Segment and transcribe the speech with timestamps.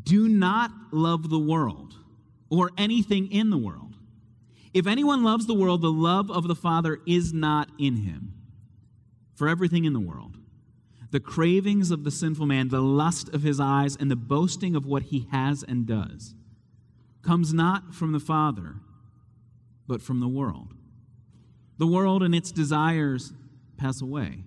[0.00, 1.94] Do not love the world
[2.48, 3.96] or anything in the world.
[4.72, 8.32] If anyone loves the world, the love of the Father is not in him.
[9.34, 10.38] For everything in the world,
[11.10, 14.86] the cravings of the sinful man, the lust of his eyes, and the boasting of
[14.86, 16.34] what he has and does,
[17.20, 18.76] comes not from the Father,
[19.86, 20.72] but from the world.
[21.76, 23.34] The world and its desires
[23.76, 24.44] pass away,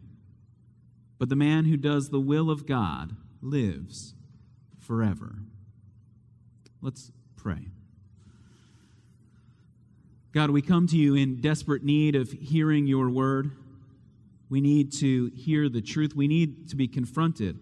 [1.20, 4.14] but the man who does the will of God lives
[4.86, 5.36] forever.
[6.82, 7.68] Let's pray.
[10.32, 13.51] God, we come to you in desperate need of hearing your word.
[14.50, 16.13] We need to hear the truth.
[16.15, 17.57] We need to be confronted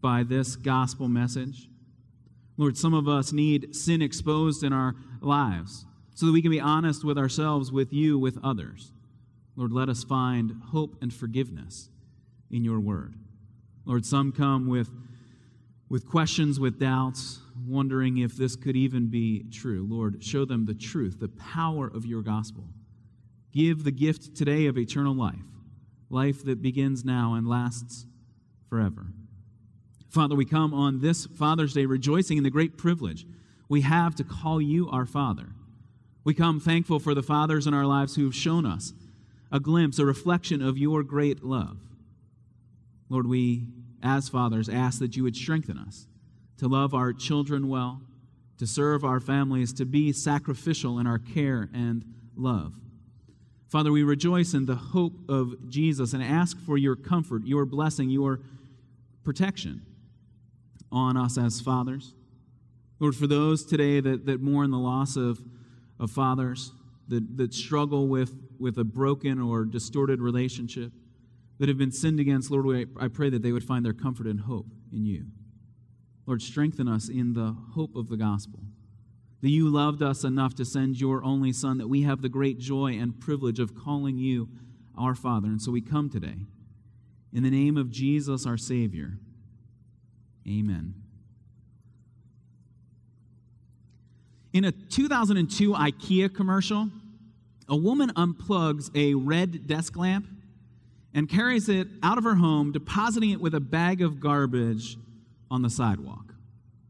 [0.00, 1.68] by this gospel message.
[2.56, 6.60] Lord, some of us need sin exposed in our lives so that we can be
[6.60, 8.92] honest with ourselves, with you, with others.
[9.56, 11.88] Lord, let us find hope and forgiveness
[12.50, 13.14] in your word.
[13.84, 14.90] Lord, some come with,
[15.88, 19.86] with questions, with doubts, wondering if this could even be true.
[19.88, 22.64] Lord, show them the truth, the power of your gospel.
[23.52, 25.36] Give the gift today of eternal life
[26.10, 28.06] life that begins now and lasts
[28.70, 29.08] forever.
[30.08, 33.26] Father, we come on this Father's Day rejoicing in the great privilege
[33.68, 35.50] we have to call you our Father.
[36.24, 38.92] We come thankful for the fathers in our lives who have shown us
[39.52, 41.78] a glimpse, a reflection of your great love.
[43.08, 43.66] Lord, we,
[44.02, 46.06] as fathers, ask that you would strengthen us
[46.58, 48.00] to love our children well,
[48.58, 52.04] to serve our families, to be sacrificial in our care and
[52.36, 52.74] love.
[53.68, 58.08] Father, we rejoice in the hope of Jesus and ask for your comfort, your blessing,
[58.08, 58.40] your
[59.24, 59.82] protection
[60.90, 62.14] on us as fathers.
[62.98, 65.38] Lord, for those today that, that mourn the loss of,
[66.00, 66.72] of fathers,
[67.08, 70.92] that, that struggle with, with a broken or distorted relationship,
[71.58, 74.40] that have been sinned against, Lord, I pray that they would find their comfort and
[74.40, 75.26] hope in you.
[76.26, 78.60] Lord, strengthen us in the hope of the gospel
[79.40, 82.58] that you loved us enough to send your only Son, that we have the great
[82.58, 84.48] joy and privilege of calling you
[84.96, 85.46] our Father.
[85.46, 86.36] And so we come today.
[87.32, 89.18] In the name of Jesus, our Savior.
[90.46, 90.94] Amen.
[94.52, 96.88] In a 2002 IKEA commercial,
[97.68, 100.26] a woman unplugs a red desk lamp
[101.14, 104.96] and carries it out of her home, depositing it with a bag of garbage
[105.50, 106.34] on the sidewalk.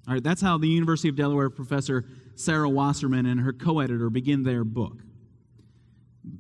[0.06, 4.10] All right, that's how the University of Delaware professor Sarah Wasserman and her co editor
[4.10, 5.02] begin their book.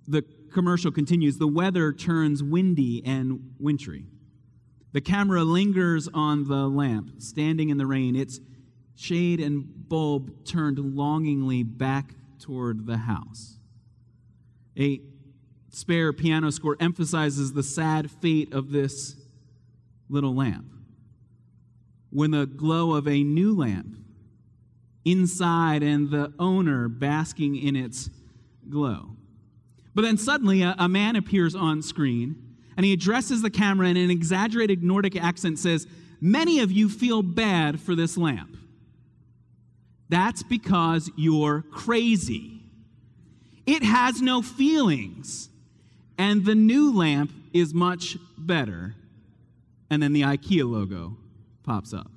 [0.06, 0.22] The
[0.52, 4.06] commercial continues The weather turns windy and wintry.
[4.92, 8.40] The camera lingers on the lamp, standing in the rain, its
[8.96, 13.58] shade and bulb turned longingly back toward the house.
[14.78, 15.00] A
[15.70, 19.16] spare piano score emphasizes the sad fate of this
[20.08, 20.66] little lamp.
[22.10, 23.96] When the glow of a new lamp
[25.04, 28.10] inside and the owner basking in its
[28.68, 29.10] glow.
[29.94, 33.96] But then suddenly a, a, man appears on screen and he addresses the camera in
[33.96, 35.86] an exaggerated Nordic accent says,
[36.20, 38.56] Many of you feel bad for this lamp.
[40.08, 42.62] That's because you're crazy.
[43.66, 45.48] It has no feelings.
[46.18, 48.94] And the new lamp is much better.
[49.88, 51.16] And then the IKEA logo
[51.62, 52.10] pops up.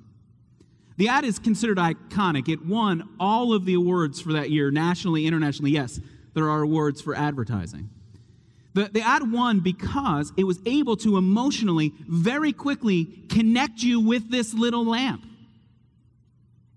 [0.96, 2.48] The ad is considered iconic.
[2.48, 5.70] It won all of the awards for that year, nationally, internationally.
[5.70, 6.00] Yes,
[6.34, 7.88] there are awards for advertising.
[8.74, 14.30] The, the ad won because it was able to emotionally, very quickly connect you with
[14.30, 15.24] this little lamp.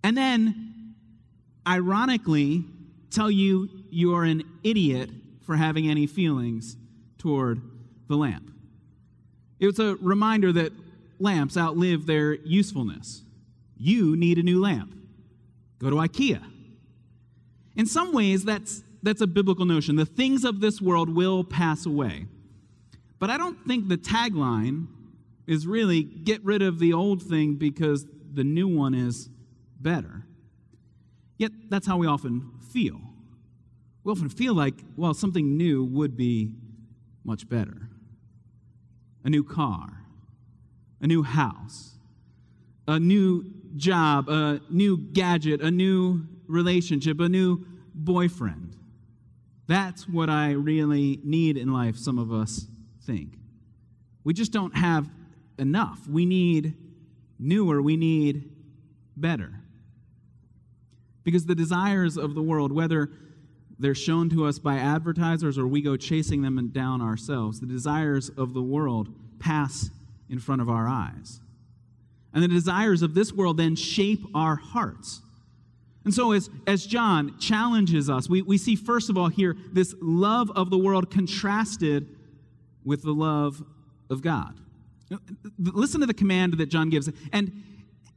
[0.04, 0.96] And then,
[1.68, 2.66] ironically,
[3.12, 5.10] tell you you're an idiot
[5.46, 6.78] for having any feelings
[7.26, 7.60] toward
[8.08, 8.52] the lamp.
[9.60, 10.72] It was a reminder that
[11.20, 13.24] lamps outlive their usefulness.
[13.76, 14.94] You need a new lamp.
[15.80, 16.40] Go to IKEA.
[17.76, 19.96] In some ways, that's, that's a biblical notion.
[19.96, 22.28] The things of this world will pass away.
[23.18, 24.86] But I don't think the tagline
[25.48, 29.30] is really get rid of the old thing because the new one is
[29.82, 30.28] better.
[31.40, 33.02] Yet, that's how we often feel.
[34.04, 36.52] We often feel like, well, something new would be
[37.26, 37.90] much better.
[39.24, 40.02] A new car,
[41.02, 41.98] a new house,
[42.88, 43.46] a new
[43.76, 48.76] job, a new gadget, a new relationship, a new boyfriend.
[49.68, 52.68] That's what I really need in life, some of us
[53.04, 53.40] think.
[54.24, 55.10] We just don't have
[55.58, 56.08] enough.
[56.08, 56.76] We need
[57.40, 58.52] newer, we need
[59.18, 59.52] better.
[61.24, 63.10] Because the desires of the world, whether
[63.78, 68.30] they're shown to us by advertisers or we go chasing them down ourselves, the desires
[68.30, 69.90] of the world pass
[70.30, 71.42] in front of our eyes.
[72.34, 75.22] And the desires of this world then shape our hearts.
[76.04, 79.96] And so, as, as John challenges us, we, we see, first of all, here this
[80.02, 82.08] love of the world contrasted
[82.84, 83.64] with the love
[84.10, 84.56] of God.
[85.58, 87.10] Listen to the command that John gives.
[87.34, 87.64] And,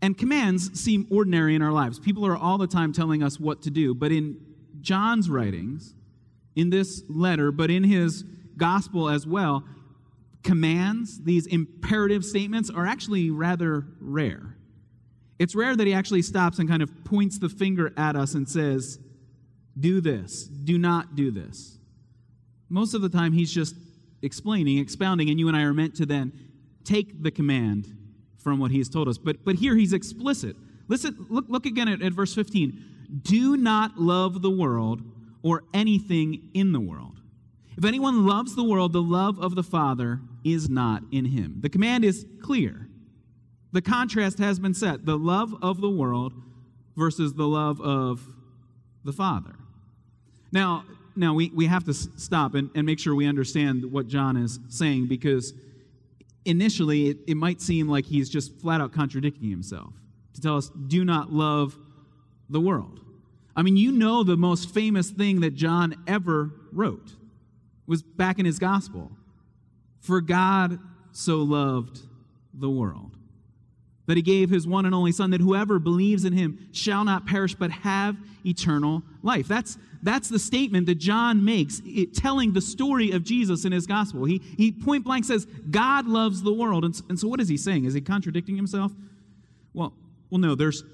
[0.03, 1.99] and commands seem ordinary in our lives.
[1.99, 3.95] People are all the time telling us what to do.
[3.95, 4.39] But in
[4.81, 5.95] John's writings,
[6.59, 8.25] in this letter, but in his
[8.57, 9.63] gospel as well,
[10.43, 14.57] commands, these imperative statements, are actually rather rare.
[15.39, 18.49] It's rare that he actually stops and kind of points the finger at us and
[18.49, 18.99] says,
[19.79, 21.79] Do this, do not do this.
[22.69, 23.77] Most of the time, he's just
[24.21, 26.33] explaining, expounding, and you and I are meant to then
[26.83, 27.87] take the command
[28.37, 29.17] from what he's told us.
[29.17, 30.57] But, but here he's explicit.
[30.89, 32.83] Listen, look, look again at, at verse 15.
[33.23, 35.03] Do not love the world
[35.43, 37.21] or anything in the world.
[37.77, 41.59] If anyone loves the world, the love of the Father is not in him.
[41.61, 42.89] The command is clear.
[43.73, 46.33] The contrast has been set the love of the world
[46.97, 48.27] versus the love of
[49.05, 49.55] the Father.
[50.51, 50.85] Now,
[51.15, 54.59] now we, we have to stop and, and make sure we understand what John is
[54.69, 55.53] saying because
[56.45, 59.93] initially it, it might seem like he's just flat out contradicting himself
[60.35, 61.77] to tell us, do not love
[62.49, 63.01] the world.
[63.57, 67.13] I mean, you know, the most famous thing that John ever wrote
[67.87, 69.11] was back in his gospel.
[70.01, 70.79] For God
[71.13, 72.01] so loved
[72.55, 73.19] the world
[74.09, 77.27] that he gave his one and only Son, that whoever believes in him shall not
[77.27, 79.47] perish but have eternal life.
[79.47, 83.87] That's, that's the statement that John makes, it, telling the story of Jesus in his
[83.87, 84.25] gospel.
[84.25, 86.87] He, he point blank says, God loves the world.
[86.87, 87.85] And, and so, what is he saying?
[87.85, 88.93] Is he contradicting himself?
[89.75, 89.93] Well,
[90.31, 90.85] well no, there's,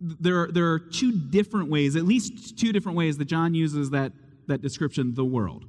[0.00, 3.90] there, are, there are two different ways, at least two different ways that John uses
[3.90, 4.12] that,
[4.46, 5.64] that description, the world.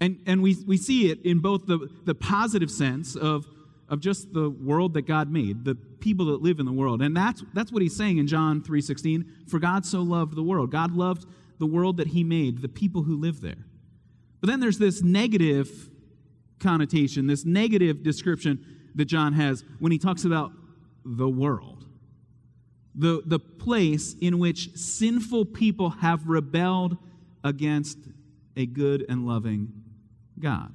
[0.00, 3.46] And, and we, we see it in both the, the positive sense of,
[3.88, 7.00] of just the world that God made, the people that live in the world.
[7.00, 9.48] And that's, that's what he's saying in John 3.16.
[9.48, 10.70] For God so loved the world.
[10.70, 11.26] God loved
[11.58, 13.64] the world that he made, the people who live there.
[14.40, 15.90] But then there's this negative
[16.58, 20.52] connotation, this negative description that John has when he talks about
[21.04, 21.86] the world.
[22.94, 26.96] The, the place in which sinful people have rebelled
[27.42, 27.98] against
[28.56, 29.72] a good and loving
[30.38, 30.74] God.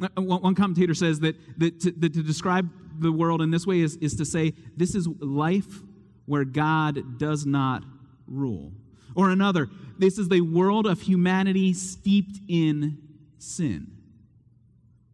[0.00, 2.70] Uh, one commentator says that, that, to, that to describe
[3.00, 5.82] the world in this way is, is to say this is life
[6.26, 7.82] where God does not
[8.26, 8.72] rule.
[9.16, 9.68] Or another,
[9.98, 12.98] this is the world of humanity steeped in
[13.38, 13.90] sin.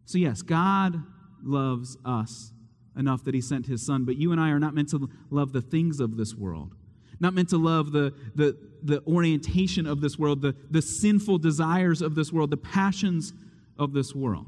[0.05, 1.01] So, yes, God
[1.43, 2.51] loves us
[2.97, 5.51] enough that he sent his son, but you and I are not meant to love
[5.51, 6.73] the things of this world,
[7.19, 12.01] not meant to love the, the, the orientation of this world, the, the sinful desires
[12.01, 13.33] of this world, the passions
[13.77, 14.47] of this world.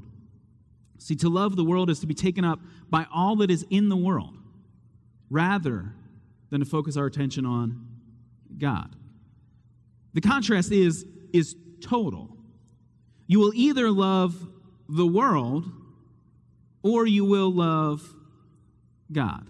[0.99, 2.59] See, to love the world is to be taken up
[2.89, 4.35] by all that is in the world
[5.29, 5.93] rather
[6.49, 7.85] than to focus our attention on
[8.57, 8.95] God.
[10.13, 12.35] The contrast is, is total.
[13.27, 14.47] You will either love
[14.89, 15.69] the world
[16.81, 18.15] or you will love
[19.11, 19.47] God.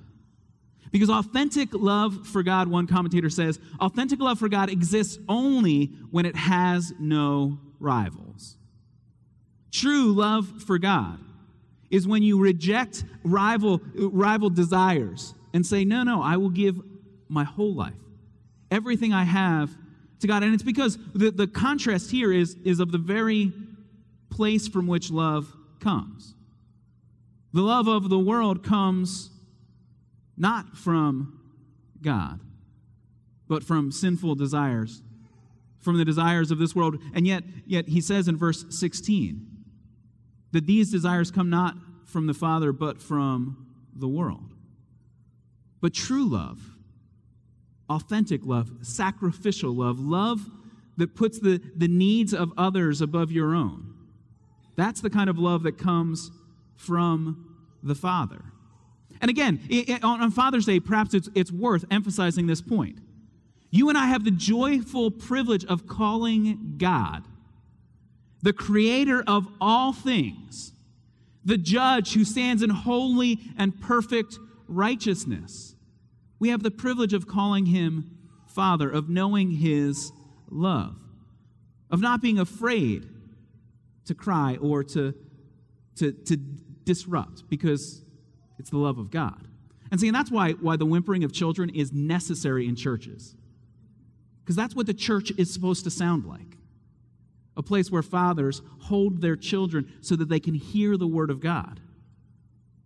[0.92, 6.26] Because authentic love for God, one commentator says, authentic love for God exists only when
[6.26, 8.58] it has no rivals.
[9.72, 11.20] True love for God
[11.90, 16.80] is when you reject rival, rival desires and say, No, no, I will give
[17.30, 17.94] my whole life,
[18.72, 19.70] everything I have
[20.20, 20.44] to God.
[20.44, 23.52] And it's because the, the contrast here is, is of the very
[24.30, 26.34] place from which love comes.
[27.54, 29.30] The love of the world comes
[30.38, 31.40] not from
[32.02, 32.40] God,
[33.48, 35.02] but from sinful desires,
[35.80, 37.02] from the desires of this world.
[37.14, 39.48] And yet, yet he says in verse 16,
[40.52, 41.76] that these desires come not
[42.06, 44.54] from the Father, but from the world.
[45.82, 46.60] But true love,
[47.90, 50.50] authentic love, sacrificial love, love
[50.98, 53.94] that puts the, the needs of others above your own,
[54.76, 56.32] that's the kind of love that comes
[56.76, 58.42] from the Father.
[59.22, 63.00] And again, it, it, on, on Father's Day, perhaps it's, it's worth emphasizing this point.
[63.70, 67.24] You and I have the joyful privilege of calling God
[68.44, 70.72] the creator of all things,
[71.44, 75.76] the judge who stands in holy and perfect righteousness.
[76.40, 80.12] We have the privilege of calling him Father, of knowing his
[80.50, 80.96] love,
[81.92, 83.08] of not being afraid
[84.06, 85.14] to cry or to,
[85.98, 86.38] to, to
[86.86, 88.02] disrupt because
[88.60, 89.48] it's the love of God.
[89.92, 93.36] And see, and that's why, why the whimpering of children is necessary in churches.
[94.44, 96.58] Because that's what the church is supposed to sound like
[97.56, 101.40] a place where fathers hold their children so that they can hear the word of
[101.40, 101.80] God.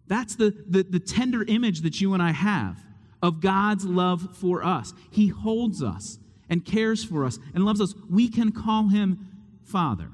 [0.08, 2.82] That's the, the, the tender image that you and I have
[3.22, 4.94] of God's love for us.
[5.12, 7.94] He holds us and cares for us and loves us.
[8.10, 9.28] We can call him
[9.64, 10.10] Father.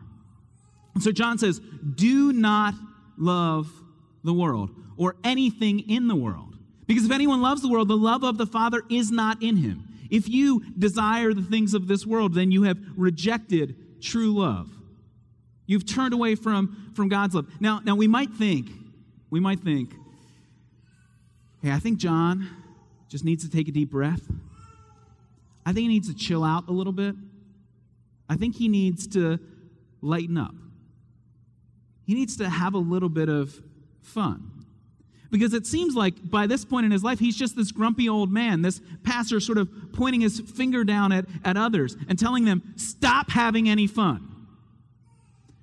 [0.96, 1.62] And so John says,
[1.96, 2.74] Do not
[3.18, 3.72] love
[4.24, 6.56] the world or anything in the world.
[6.88, 9.84] Because if anyone loves the world, the love of the Father is not in him.
[10.10, 14.70] If you desire the things of this world, then you have rejected true love.
[15.66, 17.48] You've turned away from, from God's love.
[17.60, 18.70] Now, now we might think,
[19.30, 19.94] we might think,
[21.62, 22.50] hey, I think John
[23.10, 24.22] just needs to take a deep breath.
[25.66, 27.16] I think he needs to chill out a little bit.
[28.30, 29.40] I think he needs to
[30.02, 30.56] lighten up.
[32.06, 33.54] He needs to have a little bit of
[34.02, 34.57] fun.
[35.30, 38.32] Because it seems like by this point in his life, he's just this grumpy old
[38.32, 42.74] man, this pastor sort of pointing his finger down at, at others and telling them,
[42.78, 44.24] stop having any fun.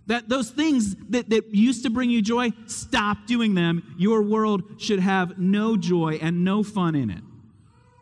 [0.06, 3.94] That those things that, that used to bring you joy, stop doing them.
[3.96, 7.22] Your world should have no joy and no fun in it.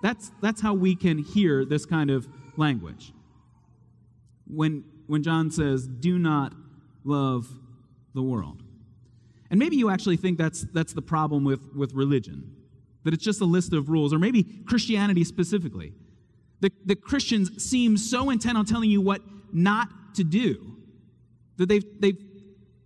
[0.02, 2.26] That's, that's how we can hear this kind of
[2.56, 3.12] language.
[4.48, 6.54] When, when John says, do not
[7.04, 7.46] love
[8.14, 8.62] the world.
[9.52, 12.56] And maybe you actually think that's, that's the problem with, with religion,
[13.04, 15.92] that it's just a list of rules, or maybe Christianity specifically.
[16.60, 19.20] The, the Christians seem so intent on telling you what
[19.52, 20.78] not to do
[21.58, 22.18] that they've, they've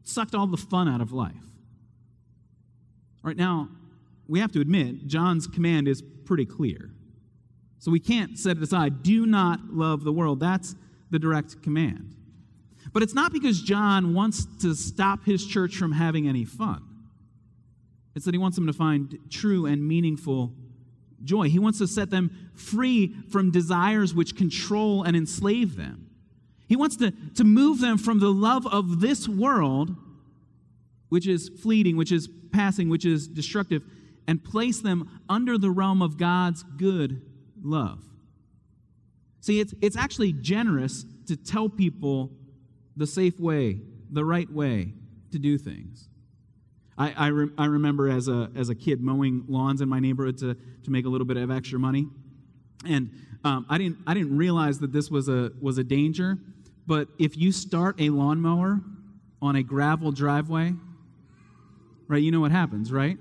[0.02, 1.34] sucked all the fun out of life.
[3.22, 3.68] All right, now,
[4.26, 6.90] we have to admit, John's command is pretty clear.
[7.78, 9.04] So we can't set it aside.
[9.04, 10.40] Do not love the world.
[10.40, 10.74] That's
[11.12, 12.16] the direct command.
[12.96, 16.82] But it's not because John wants to stop his church from having any fun.
[18.14, 20.54] It's that he wants them to find true and meaningful
[21.22, 21.50] joy.
[21.50, 26.08] He wants to set them free from desires which control and enslave them.
[26.68, 29.94] He wants to, to move them from the love of this world,
[31.10, 33.82] which is fleeting, which is passing, which is destructive,
[34.26, 37.20] and place them under the realm of God's good
[37.62, 38.02] love.
[39.42, 42.32] See, it's, it's actually generous to tell people
[42.96, 44.92] the safe way, the right way
[45.32, 46.08] to do things.
[46.98, 50.38] I, I, re- I, remember as a, as a kid mowing lawns in my neighborhood
[50.38, 52.06] to, to make a little bit of extra money.
[52.86, 53.10] And
[53.44, 56.38] um, I, didn't, I didn't realize that this was a, was a danger,
[56.86, 58.80] but if you start a lawnmower
[59.42, 60.72] on a gravel driveway,
[62.08, 63.18] right, you know what happens, right?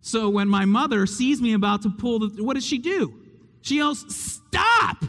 [0.00, 3.14] So when my mother sees me about to pull the, what does she do?
[3.60, 5.04] She yells, Stop!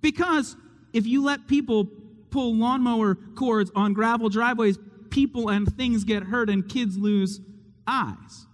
[0.00, 0.56] Because
[0.92, 1.88] if you let people
[2.30, 4.78] pull lawnmower cords on gravel driveways,
[5.10, 7.40] people and things get hurt and kids lose
[7.86, 8.46] eyes.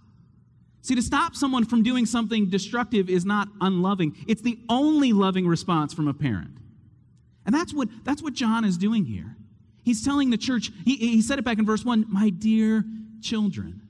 [0.81, 4.17] See, to stop someone from doing something destructive is not unloving.
[4.27, 6.51] It's the only loving response from a parent.
[7.45, 9.37] And that's what, that's what John is doing here.
[9.83, 12.83] He's telling the church, he, he said it back in verse 1 My dear
[13.21, 13.81] children,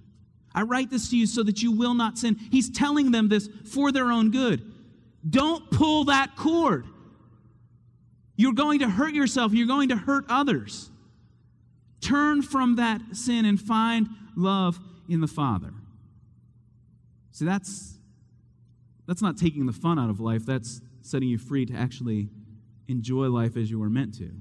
[0.54, 2.36] I write this to you so that you will not sin.
[2.52, 4.72] He's telling them this for their own good.
[5.28, 6.86] Don't pull that cord.
[8.36, 10.90] You're going to hurt yourself, you're going to hurt others.
[12.02, 15.74] Turn from that sin and find love in the Father.
[17.32, 17.98] See, that's,
[19.08, 22.30] that's not taking the fun out of life, that's setting you free to actually
[22.88, 24.32] enjoy life as you were meant to.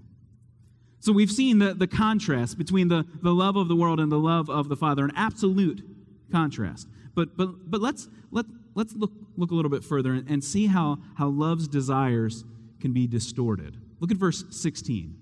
[1.00, 4.18] So we've seen the, the contrast between the, the love of the world and the
[4.18, 5.82] love of the Father, an absolute
[6.30, 6.88] contrast.
[7.14, 10.66] But, but, but let's, let, let's look, look a little bit further and, and see
[10.66, 12.44] how, how love's desires
[12.80, 13.76] can be distorted.
[14.02, 15.16] Look at verse 16.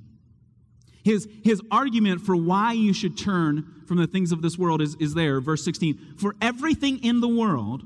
[1.04, 4.96] His, his argument for why you should turn from the things of this world is,
[4.99, 6.14] is there, verse 16.
[6.16, 7.84] For everything in the world,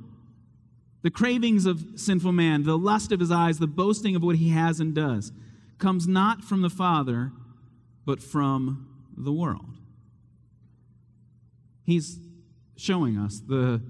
[1.03, 4.51] the cravings of sinful man, the lust of his eyes, the boasting of what he
[4.51, 5.33] has and does,
[5.79, 7.33] comes not from the Father,
[8.07, 9.75] but from the world.
[11.83, 12.21] He's
[12.77, 13.83] showing us the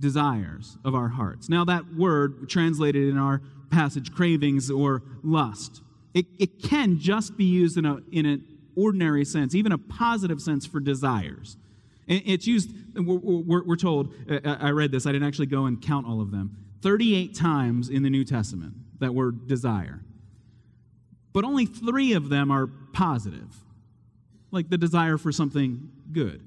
[0.00, 1.48] desires of our hearts.
[1.48, 3.40] Now, that word translated in our
[3.70, 5.82] passage, cravings or lust,
[6.14, 8.44] it, it can just be used in, a, in an
[8.76, 11.56] ordinary sense, even a positive sense for desires.
[12.06, 15.80] It's used, we're, we're, told, uh, uh, I read this, I didn't actually go and
[15.80, 20.00] count all of them, 38 times in the New Testament, that word desire.
[21.32, 23.54] But only three of them are positive,
[24.50, 26.42] like the desire for something good.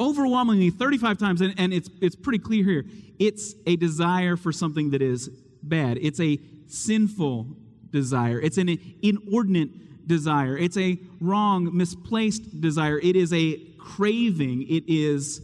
[0.00, 2.84] Overwhelmingly, 35 times, and, and it's, it's pretty clear here,
[3.18, 5.28] it's a desire for something that is
[5.62, 5.98] bad.
[6.00, 6.38] It's a
[6.68, 7.48] sinful
[7.92, 8.40] desire.
[8.40, 10.56] It's an inordinate desire.
[10.56, 12.98] It's a wrong, misplaced desire.
[12.98, 14.62] It is a craving.
[14.68, 15.40] It is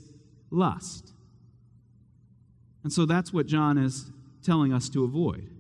[0.50, 1.12] lust.
[2.82, 4.10] And so that's what John is
[4.42, 5.50] telling us to avoid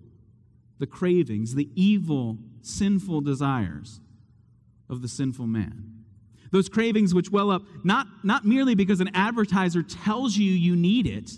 [0.78, 4.00] the cravings, the evil, sinful desires
[4.88, 6.04] of the sinful man.
[6.50, 11.06] Those cravings which well up not, not merely because an advertiser tells you you need
[11.06, 11.30] it.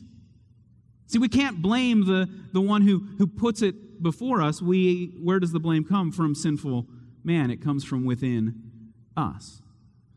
[1.06, 4.62] See, we can't blame the, the one who, who puts it before us.
[4.62, 6.86] We, where does the blame come from sinful
[7.24, 7.50] man?
[7.50, 8.70] It comes from within
[9.16, 9.60] us.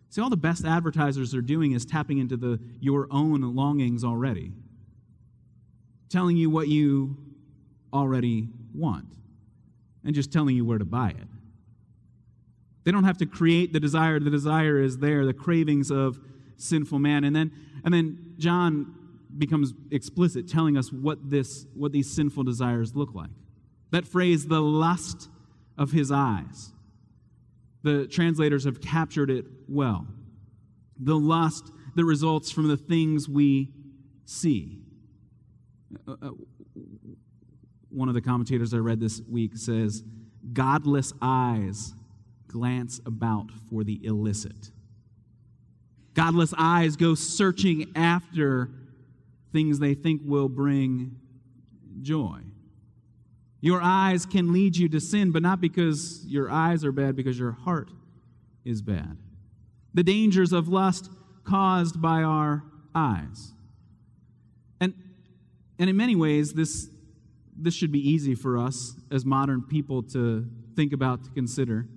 [0.09, 4.51] See, all the best advertisers are doing is tapping into the, your own longings already,
[6.09, 7.17] telling you what you
[7.91, 9.05] already want,
[10.05, 11.27] and just telling you where to buy it.
[12.83, 14.19] They don't have to create the desire.
[14.19, 16.19] The desire is there, the cravings of
[16.57, 17.23] sinful man.
[17.23, 17.51] And then,
[17.83, 18.93] and then John
[19.37, 23.31] becomes explicit, telling us what, this, what these sinful desires look like.
[23.93, 25.29] That phrase, the lust
[25.77, 26.73] of his eyes.
[27.83, 30.07] The translators have captured it well.
[30.99, 33.69] The lust that results from the things we
[34.25, 34.79] see.
[36.07, 36.29] Uh, uh,
[37.89, 40.03] one of the commentators I read this week says,
[40.53, 41.93] Godless eyes
[42.47, 44.71] glance about for the illicit.
[46.15, 48.71] Godless eyes go searching after
[49.51, 51.15] things they think will bring
[52.01, 52.39] joy.
[53.63, 57.39] Your eyes can lead you to sin, but not because your eyes are bad, because
[57.39, 57.89] your heart
[58.65, 59.17] is bad.
[59.93, 61.09] The dangers of lust
[61.45, 62.61] caused by our
[62.93, 63.53] eyes.
[64.81, 64.93] And,
[65.79, 66.89] and in many ways, this,
[67.55, 71.87] this should be easy for us as modern people to think about, to consider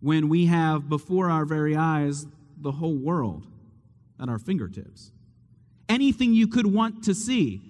[0.00, 2.26] when we have before our very eyes
[2.58, 3.46] the whole world
[4.20, 5.12] at our fingertips.
[5.88, 7.62] Anything you could want to see.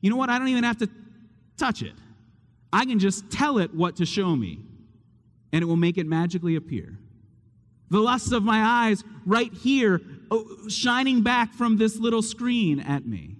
[0.00, 0.30] You know what?
[0.30, 0.90] I don't even have to
[1.56, 1.94] touch it.
[2.72, 4.60] I can just tell it what to show me,
[5.52, 6.98] and it will make it magically appear.
[7.90, 13.06] The lust of my eyes right here, oh, shining back from this little screen at
[13.06, 13.36] me.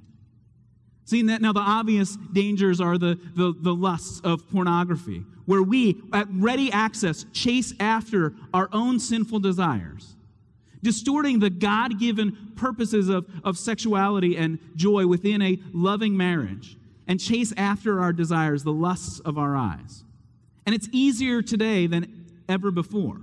[1.05, 6.03] Seeing that now, the obvious dangers are the, the, the lusts of pornography, where we,
[6.13, 10.17] at ready access, chase after our own sinful desires,
[10.83, 17.21] distorting the God given purposes of, of sexuality and joy within a loving marriage, and
[17.21, 20.05] chase after our desires, the lusts of our eyes.
[20.65, 23.21] And it's easier today than ever before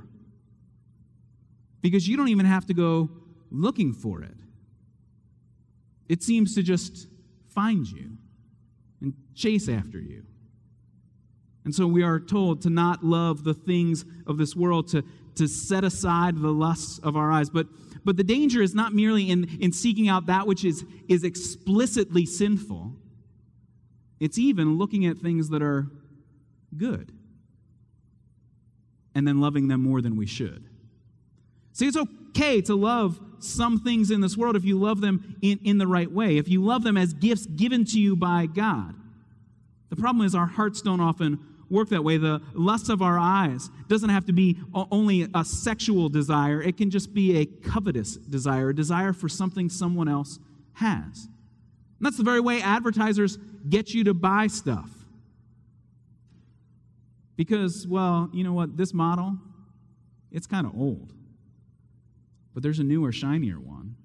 [1.81, 3.09] because you don't even have to go
[3.51, 4.35] looking for it.
[6.07, 7.07] It seems to just
[7.53, 8.17] find you
[9.01, 10.23] and chase after you.
[11.65, 15.03] And so we are told to not love the things of this world, to,
[15.35, 17.49] to set aside the lusts of our eyes.
[17.49, 17.67] But,
[18.03, 22.25] but the danger is not merely in, in seeking out that which is, is explicitly
[22.25, 22.95] sinful,
[24.19, 25.87] it's even looking at things that are
[26.77, 27.11] good
[29.15, 30.65] and then loving them more than we should.
[31.73, 35.59] See, it's okay to love some things in this world if you love them in,
[35.63, 38.95] in the right way, if you love them as gifts given to you by God.
[39.89, 42.17] The problem is our hearts don't often work that way.
[42.17, 46.89] The lust of our eyes doesn't have to be only a sexual desire, it can
[46.89, 50.39] just be a covetous desire, a desire for something someone else
[50.73, 51.27] has.
[52.03, 53.37] And that's the very way advertisers
[53.69, 54.89] get you to buy stuff.
[57.37, 58.75] Because, well, you know what?
[58.75, 59.37] This model,
[60.29, 61.13] it's kind of old
[62.53, 63.95] but there's a newer, shinier one.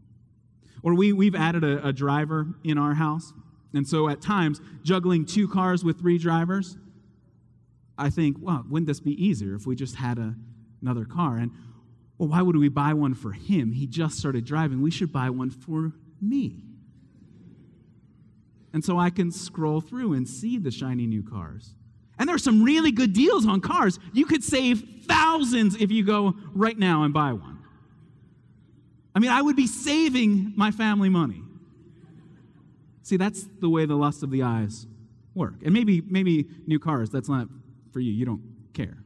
[0.82, 3.32] Or we, we've added a, a driver in our house.
[3.74, 6.76] And so at times, juggling two cars with three drivers,
[7.98, 10.34] I think, well, wouldn't this be easier if we just had a,
[10.80, 11.36] another car?
[11.36, 11.50] And,
[12.16, 13.72] well, why would we buy one for him?
[13.72, 14.80] He just started driving.
[14.80, 16.67] We should buy one for me.
[18.72, 21.74] And so I can scroll through and see the shiny new cars.
[22.18, 23.98] And there are some really good deals on cars.
[24.12, 27.58] You could save thousands if you go right now and buy one.
[29.14, 31.42] I mean, I would be saving my family money.
[33.02, 34.86] See, that's the way the lust of the eyes
[35.34, 35.54] work.
[35.64, 37.48] And maybe, maybe new cars, that's not
[37.92, 38.12] for you.
[38.12, 38.42] You don't
[38.74, 38.98] care.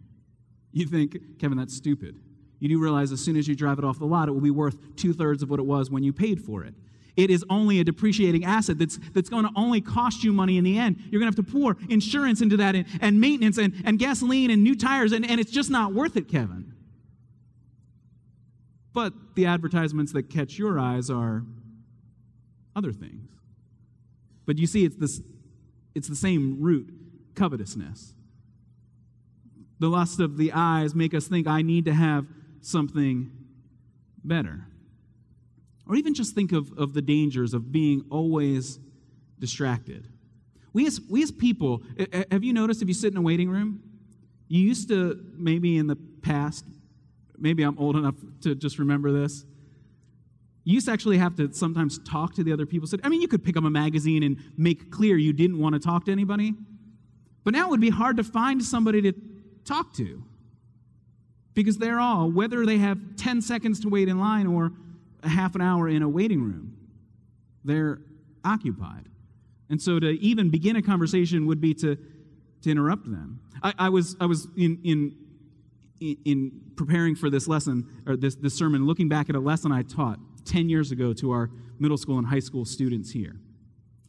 [0.73, 2.17] You think, Kevin, that's stupid.
[2.59, 4.51] You do realize as soon as you drive it off the lot, it will be
[4.51, 6.75] worth two thirds of what it was when you paid for it.
[7.17, 10.65] It is only a depreciating asset that's, that's going to only cost you money in
[10.65, 10.97] the end.
[11.11, 14.51] You're going to have to pour insurance into that and, and maintenance and, and gasoline
[14.51, 16.73] and new tires, and, and it's just not worth it, Kevin.
[18.95, 21.45] But the advertisements that catch your eyes are
[22.75, 23.29] other things.
[24.47, 25.21] But you see, it's, this,
[25.95, 26.93] it's the same root
[27.35, 28.15] covetousness.
[29.79, 32.27] The lust of the eyes make us think, I need to have
[32.61, 33.31] something
[34.25, 34.67] better.
[35.89, 38.79] Or even just think of, of the dangers of being always
[39.39, 40.09] distracted.
[40.73, 41.83] We as, we as people,
[42.31, 43.83] have you noticed if you sit in a waiting room,
[44.49, 46.65] you used to maybe in the past
[47.43, 49.45] maybe I'm old enough to just remember this.
[50.65, 52.89] You used to actually have to sometimes talk to the other people.
[53.03, 55.81] I mean, you could pick up a magazine and make clear you didn't want to
[55.81, 56.55] talk to anybody.
[57.43, 59.13] But now it would be hard to find somebody to
[59.65, 60.23] talk to.
[61.55, 64.71] Because they're all, whether they have 10 seconds to wait in line or
[65.23, 66.77] a half an hour in a waiting room,
[67.65, 68.01] they're
[68.45, 69.09] occupied.
[69.71, 71.97] And so to even begin a conversation would be to,
[72.63, 73.41] to interrupt them.
[73.63, 75.17] I, I was, I was in, in,
[76.25, 79.83] in preparing for this lesson, or this, this sermon, looking back at a lesson I
[79.83, 83.37] taught 10 years ago to our middle school and high school students here.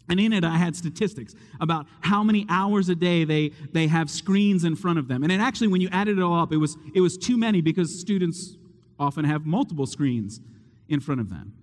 [0.09, 4.09] And in it, I had statistics about how many hours a day they, they have
[4.09, 5.23] screens in front of them.
[5.23, 7.61] And it actually, when you added it all up, it was, it was too many
[7.61, 8.57] because students
[8.99, 10.41] often have multiple screens
[10.87, 11.53] in front of them.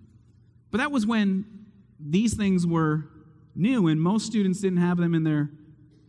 [0.71, 1.45] But that was when
[1.99, 3.05] these things were
[3.55, 5.49] new and most students didn't have them in their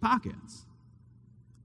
[0.00, 0.64] pockets.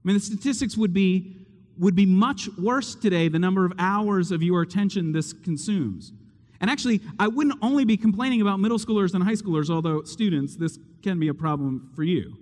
[0.04, 1.36] I mean, the statistics would be,
[1.78, 6.12] would be much worse today, the number of hours of your attention this consumes.
[6.60, 10.56] And actually, I wouldn't only be complaining about middle schoolers and high schoolers, although students,
[10.56, 12.36] this can be a problem for you.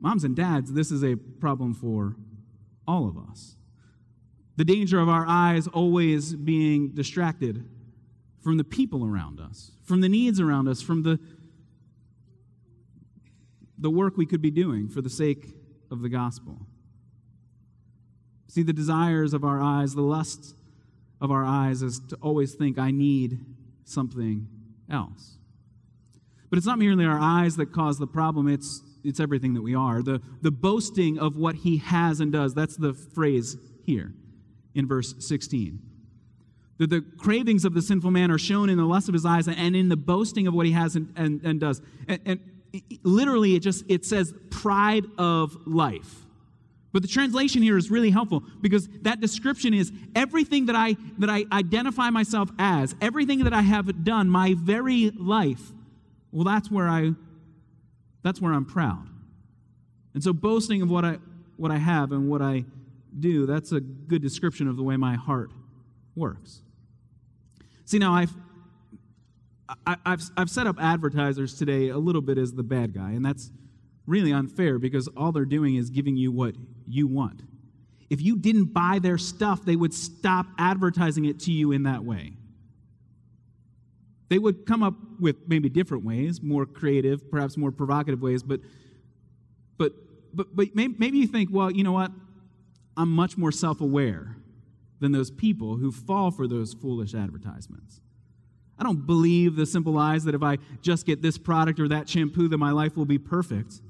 [0.00, 2.16] Moms and dads, this is a problem for
[2.86, 3.56] all of us.
[4.56, 7.64] The danger of our eyes always being distracted
[8.42, 11.18] from the people around us, from the needs around us, from the,
[13.76, 15.54] the work we could be doing for the sake
[15.90, 16.58] of the gospel.
[18.48, 20.54] See, the desires of our eyes, the lusts
[21.20, 23.44] of our eyes is to always think, I need
[23.84, 24.48] something
[24.90, 25.36] else.
[26.50, 29.74] But it's not merely our eyes that cause the problem, it's, it's everything that we
[29.74, 30.02] are.
[30.02, 34.14] The, the boasting of what he has and does, that's the phrase here
[34.74, 35.80] in verse 16.
[36.78, 39.48] The, the cravings of the sinful man are shown in the lust of his eyes
[39.48, 41.82] and in the boasting of what he has and, and, and does.
[42.06, 42.40] And, and
[43.02, 46.24] literally, it just it says pride of life.
[46.92, 51.28] But the translation here is really helpful because that description is everything that I that
[51.28, 55.72] I identify myself as, everything that I have done, my very life.
[56.32, 57.12] Well, that's where I
[58.22, 59.06] that's where I'm proud.
[60.14, 61.18] And so boasting of what I
[61.56, 62.64] what I have and what I
[63.18, 65.50] do, that's a good description of the way my heart
[66.14, 66.62] works.
[67.88, 68.34] See, now I've
[69.86, 73.24] I, have I've set up advertisers today a little bit as the bad guy, and
[73.24, 73.50] that's
[74.06, 76.54] really unfair because all they're doing is giving you what
[76.86, 77.40] you want.
[78.10, 82.04] If you didn't buy their stuff, they would stop advertising it to you in that
[82.04, 82.34] way.
[84.28, 88.60] They would come up with maybe different ways, more creative, perhaps more provocative ways, but
[89.78, 89.94] but
[90.34, 92.10] but but maybe you think, well, you know what?
[92.98, 94.36] I'm much more self-aware
[95.00, 98.00] than those people who fall for those foolish advertisements.
[98.78, 102.08] I don't believe the simple lies that if I just get this product or that
[102.08, 103.80] shampoo, that my life will be perfect.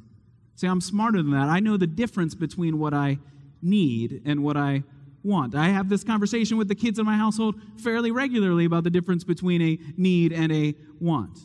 [0.55, 1.49] See, I'm smarter than that.
[1.49, 3.19] I know the difference between what I
[3.61, 4.83] need and what I
[5.23, 5.55] want.
[5.55, 9.25] I have this conversation with the kids in my household fairly regularly about the difference
[9.25, 11.39] between a need and a want.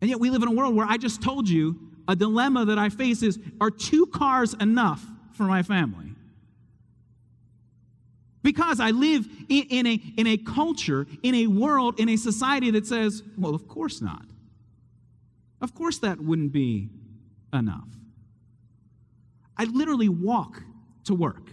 [0.00, 2.78] And yet we live in a world where I just told you a dilemma that
[2.78, 6.11] I face is are two cars enough for my family?
[8.42, 12.70] Because I live in, in, a, in a culture, in a world, in a society
[12.72, 14.24] that says, well, of course not.
[15.60, 16.88] Of course that wouldn't be
[17.52, 17.88] enough.
[19.56, 20.62] I literally walk
[21.04, 21.50] to work.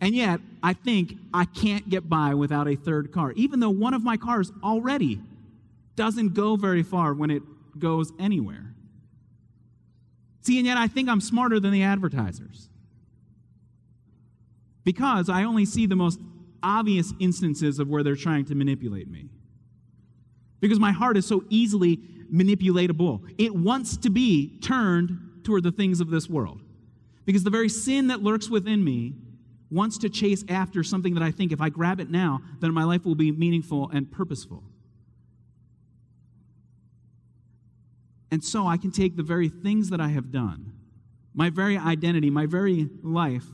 [0.00, 3.92] And yet, I think I can't get by without a third car, even though one
[3.92, 5.20] of my cars already
[5.96, 7.42] doesn't go very far when it
[7.78, 8.74] goes anywhere.
[10.42, 12.69] See, and yet I think I'm smarter than the advertisers
[14.90, 16.18] because I only see the most
[16.64, 19.28] obvious instances of where they're trying to manipulate me.
[20.58, 21.98] Because my heart is so easily
[22.34, 23.20] manipulatable.
[23.38, 26.60] It wants to be turned toward the things of this world.
[27.24, 29.14] Because the very sin that lurks within me
[29.70, 32.82] wants to chase after something that I think if I grab it now, then my
[32.82, 34.64] life will be meaningful and purposeful.
[38.32, 40.72] And so I can take the very things that I have done,
[41.32, 43.46] my very identity, my very life,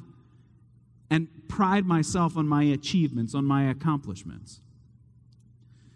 [1.11, 4.61] and pride myself on my achievements, on my accomplishments.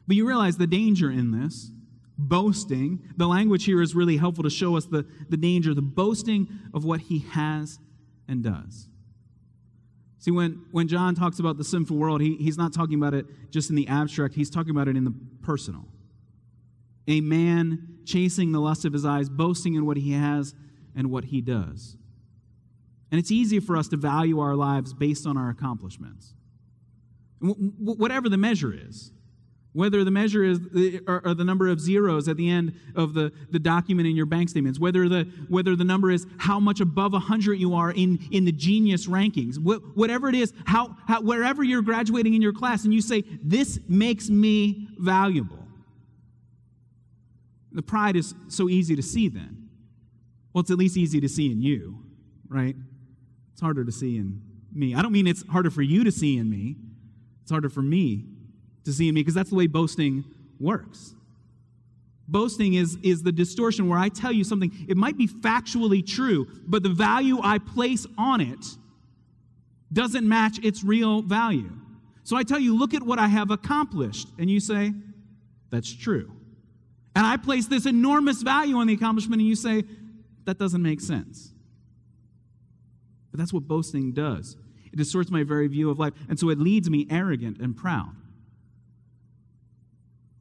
[0.06, 1.70] But you realize the danger in this
[2.18, 3.00] boasting.
[3.16, 6.84] The language here is really helpful to show us the, the danger, the boasting of
[6.84, 7.78] what he has
[8.28, 8.88] and does.
[10.18, 13.26] See, when, when John talks about the sinful world, he, he's not talking about it
[13.50, 15.86] just in the abstract, he's talking about it in the personal.
[17.08, 20.54] A man chasing the lust of his eyes, boasting in what he has
[20.94, 21.96] and what he does.
[23.10, 26.34] And it's easy for us to value our lives based on our accomplishments,
[27.40, 29.12] whatever the measure is.
[29.72, 33.14] Whether the measure is the, or, or, the number of zeros at the end of
[33.14, 36.80] the, the document in your bank statements, whether the, whether the number is how much
[36.80, 41.20] above 100 you are in, in the genius rankings, wh- whatever it is, how, how,
[41.20, 45.64] wherever you're graduating in your class, and you say, This makes me valuable.
[47.70, 49.68] The pride is so easy to see then.
[50.52, 52.02] Well, it's at least easy to see in you,
[52.48, 52.74] right?
[53.52, 54.94] It's harder to see in me.
[54.94, 56.76] I don't mean it's harder for you to see in me,
[57.42, 58.24] it's harder for me
[58.84, 60.24] to see in me because that's the way boasting
[60.58, 61.14] works.
[62.28, 66.46] Boasting is, is the distortion where I tell you something, it might be factually true,
[66.64, 68.64] but the value I place on it
[69.92, 71.72] doesn't match its real value.
[72.22, 74.28] So I tell you, look at what I have accomplished.
[74.38, 74.92] And you say,
[75.70, 76.30] that's true.
[77.16, 79.82] And I place this enormous value on the accomplishment, and you say,
[80.44, 81.52] that doesn't make sense.
[83.30, 84.56] But that's what boasting does.
[84.92, 86.14] It distorts my very view of life.
[86.28, 88.14] And so it leads me arrogant and proud.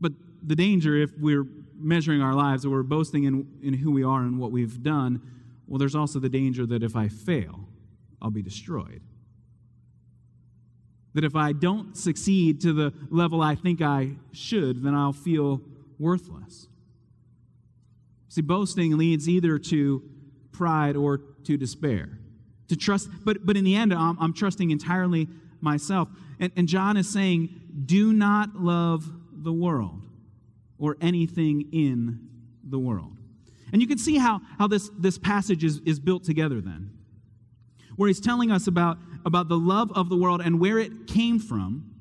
[0.02, 1.46] But the danger, if we're
[1.78, 5.22] measuring our lives or we're boasting in, in who we are and what we've done,
[5.68, 7.68] well, there's also the danger that if I fail,
[8.22, 9.02] I'll be destroyed.
[11.14, 15.62] That if I don't succeed to the level I think I should, then I'll feel
[15.98, 16.68] worthless.
[18.30, 20.04] See, boasting leads either to
[20.52, 22.19] pride or to despair.
[22.70, 25.28] To trust, but, but in the end, I'm, I'm trusting entirely
[25.62, 26.08] myself.
[26.40, 27.50] And, and John is saying,
[27.86, 30.02] do not love the world
[30.78, 32.28] or anything in
[32.64, 33.18] the world.
[33.72, 36.92] And you can see how, how this, this passage is, is built together then,
[37.96, 41.40] where he's telling us about, about the love of the world and where it came
[41.40, 41.92] from,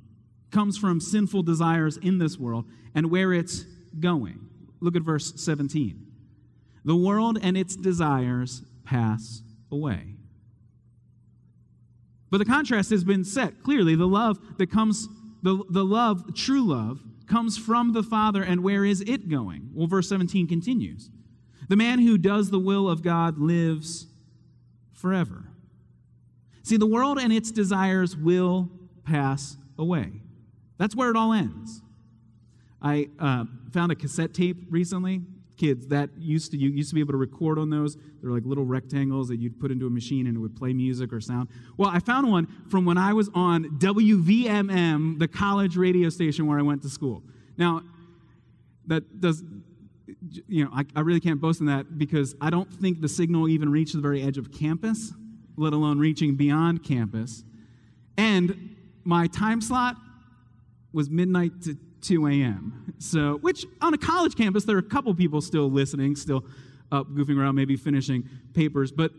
[0.51, 3.65] comes from sinful desires in this world, and where it's
[4.01, 4.41] going.
[4.81, 6.07] Look at verse 17.
[6.85, 10.15] The world and its desires pass away.
[12.31, 13.95] But the contrast has been set clearly.
[13.95, 15.09] The love that comes,
[15.43, 19.71] the, the love, true love, comes from the Father, and where is it going?
[19.75, 21.11] Well, verse 17 continues
[21.69, 24.07] The man who does the will of God lives
[24.93, 25.45] forever.
[26.63, 28.71] See, the world and its desires will
[29.05, 30.13] pass away.
[30.77, 31.83] That's where it all ends.
[32.81, 35.23] I uh, found a cassette tape recently.
[35.59, 37.97] Kids, that used to you used to be able to record on those.
[38.23, 41.13] They're like little rectangles that you'd put into a machine and it would play music
[41.13, 41.49] or sound.
[41.77, 46.59] Well, I found one from when I was on WVMM, the college radio station where
[46.59, 47.23] I went to school.
[47.57, 47.83] Now,
[48.87, 49.43] that does
[50.47, 53.49] you know, I, I really can't boast in that because I don't think the signal
[53.49, 55.13] even reached the very edge of campus,
[55.57, 57.45] let alone reaching beyond campus.
[58.17, 59.97] And my time slot
[60.93, 62.95] was midnight to 2 a.m.
[62.99, 66.45] So, which on a college campus, there are a couple people still listening, still
[66.91, 69.13] up goofing around, maybe finishing papers, but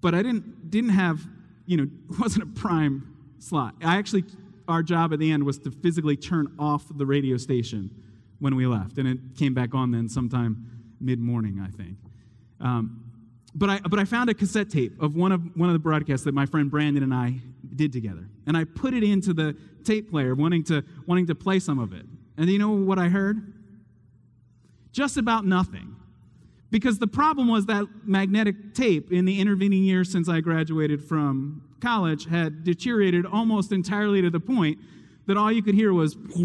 [0.00, 1.20] but I didn't didn't have
[1.66, 1.88] you know
[2.20, 3.74] wasn't a prime slot.
[3.82, 4.24] I actually
[4.68, 7.90] our job at the end was to physically turn off the radio station
[8.38, 10.66] when we left, and it came back on then sometime
[11.00, 11.98] mid morning, I think.
[12.60, 13.03] Um,
[13.54, 16.24] but I, but I found a cassette tape of one of, one of the broadcasts
[16.24, 17.36] that my friend Brandon and I
[17.76, 18.28] did together.
[18.46, 21.92] And I put it into the tape player, wanting to, wanting to play some of
[21.92, 22.04] it.
[22.36, 23.52] And you know what I heard?
[24.92, 25.94] Just about nothing.
[26.70, 31.62] Because the problem was that magnetic tape in the intervening years since I graduated from
[31.80, 34.78] college had deteriorated almost entirely to the point
[35.26, 36.16] that all you could hear was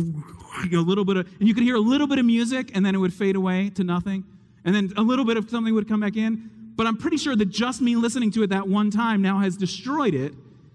[0.71, 2.93] a little bit of, and you could hear a little bit of music and then
[2.93, 4.23] it would fade away to nothing.
[4.63, 7.35] And then a little bit of something would come back in but I'm pretty sure
[7.35, 10.33] that just me listening to it that one time now has destroyed it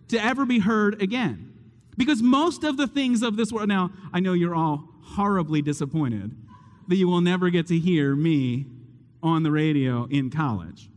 [0.09, 1.51] to ever be heard again.
[1.97, 6.37] Because most of the things of this world, now I know you're all horribly disappointed
[6.89, 8.67] that you will never get to hear me
[9.23, 10.91] on the radio in college.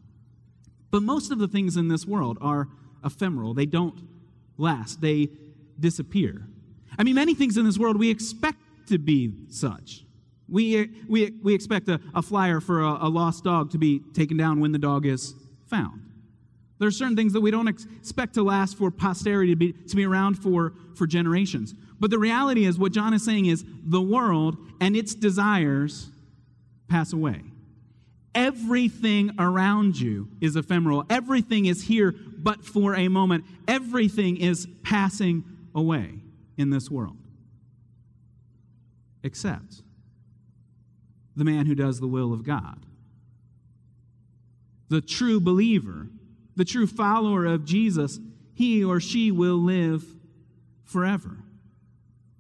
[0.92, 2.68] But most of the things in this world are
[3.02, 4.10] ephemeral, they don't
[4.58, 5.30] last, they
[5.80, 6.46] disappear.
[7.00, 10.04] I mean, many things in this world we expect to be such.
[10.50, 14.38] We, we, we expect a, a flyer for a, a lost dog to be taken
[14.38, 15.34] down when the dog is
[15.68, 16.02] found.
[16.80, 19.96] There are certain things that we don't expect to last for posterity, to be, to
[19.96, 21.74] be around for, for generations.
[22.00, 26.10] But the reality is, what John is saying is the world and its desires
[26.88, 27.42] pass away.
[28.36, 31.04] Everything around you is ephemeral.
[31.10, 33.46] Everything is here but for a moment.
[33.68, 36.20] Everything is passing away
[36.56, 37.18] in this world.
[39.24, 39.82] Except
[41.38, 42.86] the man who does the will of God.
[44.90, 46.08] The true believer,
[46.56, 48.20] the true follower of Jesus,
[48.54, 50.04] he or she will live
[50.84, 51.38] forever.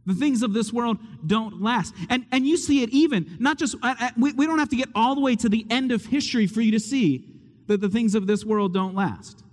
[0.05, 1.93] The things of this world don't last.
[2.10, 3.75] And, and you see it even, not just,
[4.17, 6.62] we, we don't have to get all the way to the end of history for
[6.62, 7.25] you to see
[7.67, 9.43] that the things of this world don't last.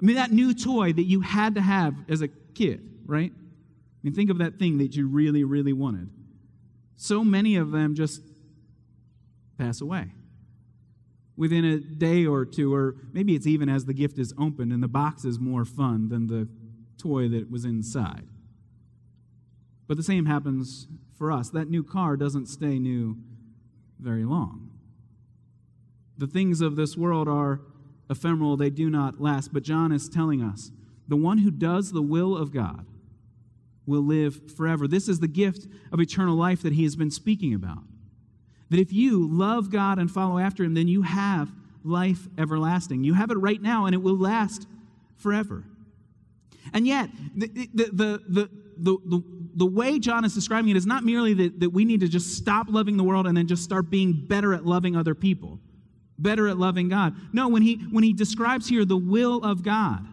[0.00, 3.32] I mean, that new toy that you had to have as a kid, right?
[3.34, 6.08] I mean, think of that thing that you really, really wanted.
[6.96, 8.22] So many of them just
[9.58, 10.12] pass away.
[11.36, 14.82] Within a day or two, or maybe it's even as the gift is opened and
[14.82, 16.48] the box is more fun than the
[17.00, 18.26] toy that was inside.
[19.86, 21.50] But the same happens for us.
[21.50, 23.16] That new car doesn't stay new
[23.98, 24.70] very long.
[26.16, 27.60] The things of this world are
[28.10, 29.52] ephemeral, they do not last.
[29.52, 30.70] But John is telling us
[31.06, 32.86] the one who does the will of God
[33.86, 34.86] will live forever.
[34.86, 37.84] This is the gift of eternal life that he has been speaking about.
[38.70, 41.50] That if you love God and follow after him, then you have
[41.84, 43.04] life everlasting.
[43.04, 44.66] You have it right now, and it will last
[45.16, 45.64] forever.
[46.72, 49.22] And yet, the, the, the, the,
[49.56, 52.36] the, way John is describing it is not merely that, that we need to just
[52.36, 55.58] stop loving the world and then just start being better at loving other people,
[56.18, 57.14] better at loving God.
[57.32, 60.06] No, when he, when he describes here the will of God,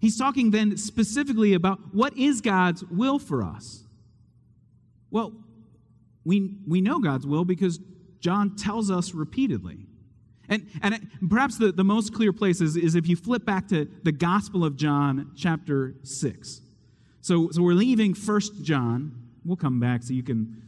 [0.00, 3.84] He's talking then specifically about what is God's will for us.
[5.10, 5.34] Well,
[6.24, 7.78] we, we know God's will because
[8.20, 9.86] John tells us repeatedly.
[10.48, 13.88] And, and perhaps the, the most clear place is, is if you flip back to
[14.02, 16.60] the Gospel of John, chapter 6.
[17.20, 19.28] So, so we're leaving First John.
[19.44, 20.60] We'll come back so you can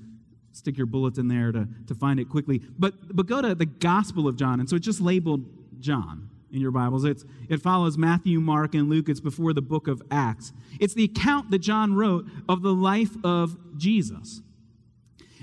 [0.53, 2.63] stick your bulletin there to, to find it quickly.
[2.79, 4.61] But, but go to the Gospel of John.
[4.61, 5.45] And so it's just labeled
[5.81, 7.05] John in your Bibles.
[7.05, 9.09] It's, it follows Matthew, Mark, and Luke.
[9.09, 10.53] It's before the book of Acts.
[10.79, 14.43] It's the account that John wrote of the life of Jesus.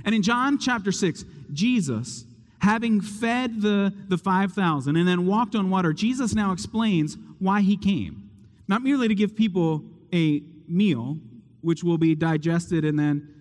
[0.05, 2.25] And in John chapter 6, Jesus,
[2.59, 7.77] having fed the, the 5,000 and then walked on water, Jesus now explains why he
[7.77, 8.29] came.
[8.67, 9.83] Not merely to give people
[10.13, 11.17] a meal,
[11.62, 13.33] which will be digested and then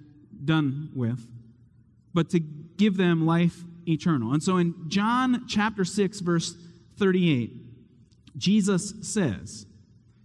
[0.45, 1.29] done with,
[2.15, 4.33] but to give them life eternal.
[4.33, 6.57] And so in John chapter 6, verse
[6.99, 7.53] 38,
[8.37, 9.67] Jesus says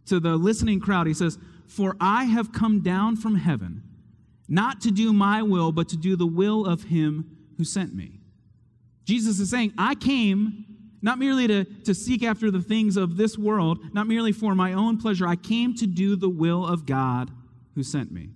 [0.06, 3.84] to the listening crowd, He says, For I have come down from heaven,
[4.54, 8.20] not to do my will, but to do the will of Him who sent me.
[9.04, 10.66] Jesus is saying, I came
[11.02, 14.74] not merely to, to seek after the things of this world, not merely for my
[14.74, 15.28] own pleasure.
[15.28, 17.32] I came to do the will of God
[17.76, 18.30] who sent me.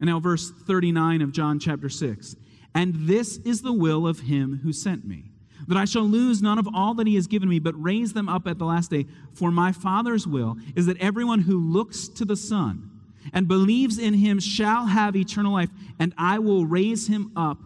[0.00, 2.36] And now, verse 39 of John chapter 6.
[2.74, 5.24] And this is the will of him who sent me
[5.66, 8.28] that I shall lose none of all that he has given me, but raise them
[8.28, 9.06] up at the last day.
[9.34, 12.87] For my Father's will is that everyone who looks to the Son
[13.32, 17.58] and believes in him shall have eternal life, and I will raise him up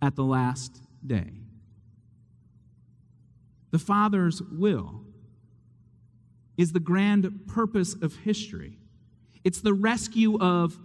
[0.00, 1.32] at the last day.
[3.70, 5.00] The Father's will
[6.56, 8.78] is the grand purpose of history.
[9.42, 10.78] It's the rescue of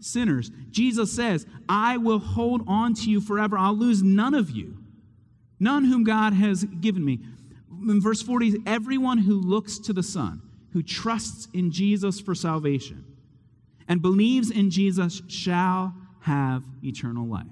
[0.00, 0.50] sinners.
[0.70, 3.58] Jesus says, I will hold on to you forever.
[3.58, 4.78] I'll lose none of you.
[5.58, 7.20] None whom God has given me.
[7.88, 13.04] In verse 40, everyone who looks to the Son, who trusts in Jesus for salvation,
[13.88, 17.46] and believes in Jesus shall have eternal life.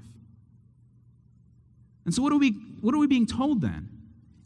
[2.04, 3.88] And so, what are we, what are we being told then?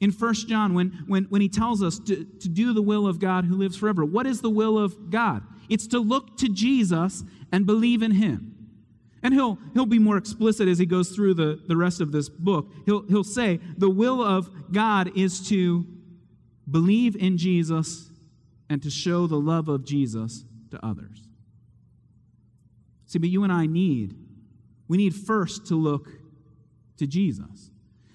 [0.00, 3.18] In 1 John, when, when, when he tells us to, to do the will of
[3.18, 5.42] God who lives forever, what is the will of God?
[5.68, 8.54] It's to look to Jesus and believe in him.
[9.22, 12.28] And he'll, he'll be more explicit as he goes through the, the rest of this
[12.28, 12.70] book.
[12.86, 15.84] He'll, he'll say the will of God is to
[16.70, 18.10] believe in Jesus
[18.70, 21.27] and to show the love of Jesus to others.
[23.08, 24.14] See, but you and I need,
[24.86, 26.08] we need first to look
[26.98, 27.70] to Jesus.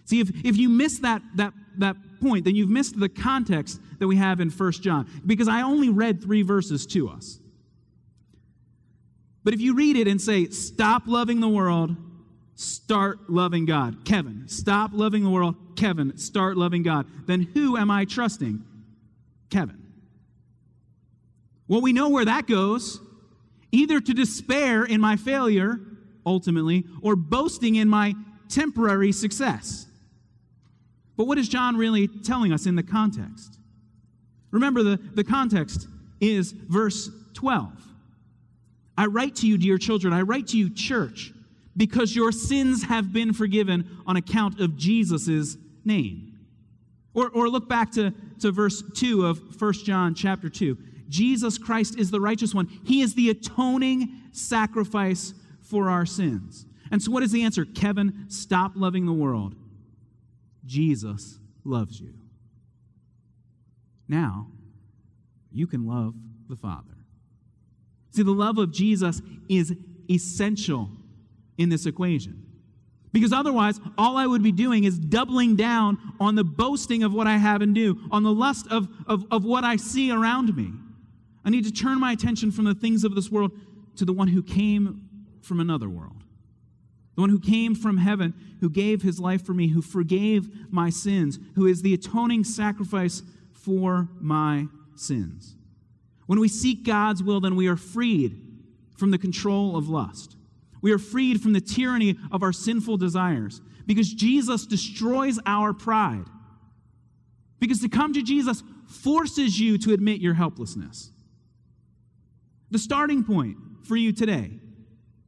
[0.05, 4.07] See, if, if you miss that, that, that point, then you've missed the context that
[4.07, 7.39] we have in First John, because I only read three verses to us.
[9.43, 11.95] But if you read it and say, stop loving the world,
[12.55, 14.05] start loving God.
[14.05, 15.55] Kevin, stop loving the world.
[15.75, 17.07] Kevin, start loving God.
[17.25, 18.63] Then who am I trusting?
[19.49, 19.81] Kevin.
[21.67, 22.99] Well, we know where that goes
[23.73, 25.79] either to despair in my failure,
[26.25, 28.13] ultimately, or boasting in my
[28.47, 29.87] temporary success.
[31.17, 33.57] But what is John really telling us in the context?
[34.51, 35.87] Remember, the, the context
[36.21, 37.71] is verse 12.
[38.95, 41.33] I write to you, dear children, I write to you, church,
[41.75, 46.37] because your sins have been forgiven on account of Jesus' name.
[47.15, 50.77] Or, or look back to, to verse 2 of 1 John chapter 2.
[51.09, 52.67] Jesus Christ is the righteous one.
[52.83, 56.65] He is the atoning sacrifice for our sins.
[56.91, 57.65] And so, what is the answer?
[57.65, 59.55] Kevin, stop loving the world.
[60.65, 62.13] Jesus loves you.
[64.07, 64.47] Now,
[65.51, 66.13] you can love
[66.49, 66.97] the Father.
[68.11, 69.73] See, the love of Jesus is
[70.09, 70.89] essential
[71.57, 72.45] in this equation.
[73.11, 77.27] Because otherwise, all I would be doing is doubling down on the boasting of what
[77.27, 80.71] I have and do, on the lust of, of, of what I see around me.
[81.45, 83.51] I need to turn my attention from the things of this world
[83.97, 85.09] to the one who came
[85.41, 86.23] from another world.
[87.15, 90.89] The one who came from heaven, who gave his life for me, who forgave my
[90.89, 93.21] sins, who is the atoning sacrifice
[93.51, 95.55] for my sins.
[96.25, 98.39] When we seek God's will, then we are freed
[98.97, 100.37] from the control of lust.
[100.81, 106.25] We are freed from the tyranny of our sinful desires because Jesus destroys our pride.
[107.59, 111.11] Because to come to Jesus forces you to admit your helplessness.
[112.73, 114.49] The starting point for you today,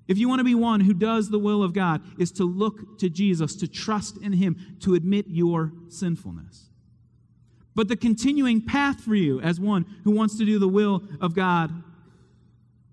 [0.08, 2.98] if you want to be one who does the will of God, is to look
[2.98, 6.72] to Jesus, to trust in Him, to admit your sinfulness.
[7.76, 11.36] But the continuing path for you as one who wants to do the will of
[11.36, 11.84] God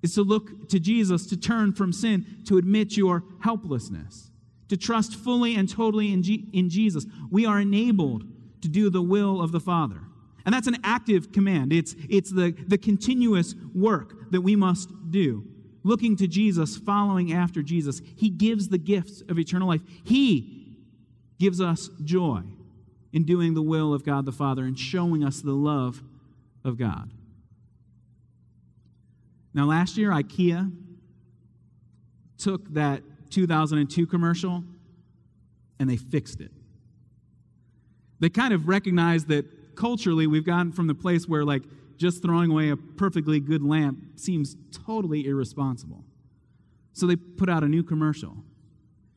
[0.03, 4.31] is to look to Jesus, to turn from sin, to admit your helplessness,
[4.69, 7.07] to trust fully and totally in, G- in Jesus.
[7.31, 8.25] We are enabled
[8.61, 10.03] to do the will of the Father.
[10.45, 11.73] And that's an active command.
[11.73, 15.45] It's, it's the, the continuous work that we must do.
[15.85, 18.01] Looking to Jesus, following after Jesus.
[18.17, 19.83] He gives the gifts of eternal life.
[20.05, 20.77] He
[21.39, 22.43] gives us joy
[23.13, 26.03] in doing the will of God the Father and showing us the love
[26.65, 27.11] of God.
[29.55, 30.73] Now, last year, IKEA
[32.39, 34.65] took that 2002 commercial
[35.79, 36.51] and they fixed it.
[38.21, 41.63] They kind of recognized that culturally, we've gotten from the place where, like,
[41.97, 44.57] just throwing away a perfectly good lamp seems
[44.87, 46.05] totally irresponsible.
[46.93, 48.37] So they put out a new commercial.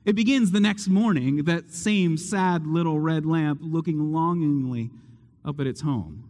[0.05, 4.91] It begins the next morning, that same sad little red lamp looking longingly
[5.43, 6.29] up at its home.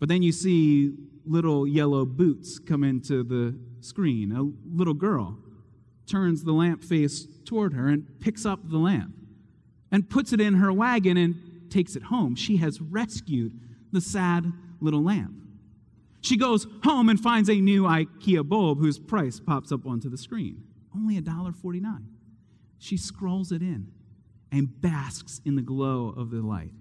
[0.00, 0.94] But then you see
[1.24, 4.32] little yellow boots come into the screen.
[4.32, 5.38] A little girl
[6.06, 9.14] turns the lamp face toward her and picks up the lamp
[9.90, 11.36] and puts it in her wagon and
[11.70, 12.34] takes it home.
[12.34, 13.58] She has rescued
[13.92, 15.34] the sad little lamp.
[16.20, 20.18] She goes home and finds a new IKEA bulb whose price pops up onto the
[20.18, 20.62] screen.
[20.94, 22.04] Only $1.49.
[22.78, 23.92] She scrolls it in
[24.50, 26.72] and basks in the glow of the light.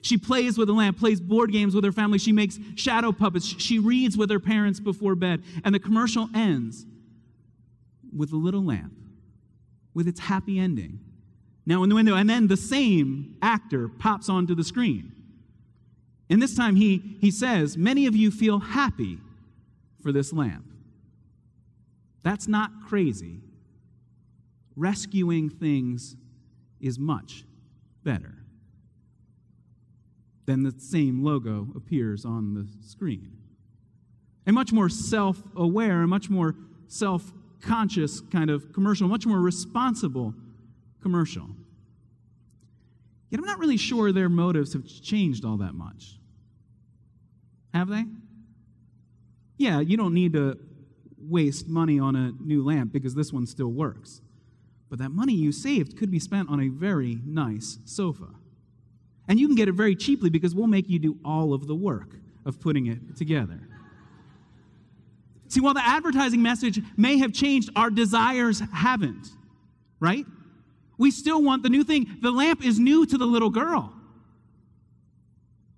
[0.00, 2.18] She plays with the lamp, plays board games with her family.
[2.18, 3.46] She makes shadow puppets.
[3.46, 5.42] She reads with her parents before bed.
[5.64, 6.84] And the commercial ends
[8.14, 8.92] with the little lamp,
[9.94, 11.00] with its happy ending
[11.66, 15.12] now in the window, and then the same actor pops onto the screen.
[16.28, 19.18] And this time he, he says, Many of you feel happy
[20.02, 20.66] for this lamp.
[22.22, 23.40] That's not crazy.
[24.76, 26.16] Rescuing things
[26.80, 27.44] is much
[28.02, 28.34] better
[30.46, 33.38] than the same logo appears on the screen.
[34.46, 36.54] A much more self aware, a much more
[36.88, 40.34] self conscious kind of commercial, much more responsible
[41.04, 41.46] commercial.
[43.28, 46.18] Yet I'm not really sure their motives have changed all that much.
[47.74, 48.04] Have they?
[49.58, 50.58] Yeah, you don't need to
[51.18, 54.22] waste money on a new lamp because this one still works.
[54.88, 58.28] But that money you saved could be spent on a very nice sofa.
[59.28, 61.74] And you can get it very cheaply because we'll make you do all of the
[61.74, 63.60] work of putting it together.
[65.48, 69.28] See, while the advertising message may have changed, our desires haven't,
[70.00, 70.24] right?
[70.96, 72.18] We still want the new thing.
[72.20, 73.92] The lamp is new to the little girl.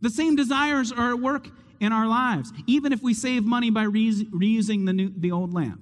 [0.00, 1.48] The same desires are at work
[1.80, 2.52] in our lives.
[2.66, 5.80] Even if we save money by re- reusing the, new, the old lamp,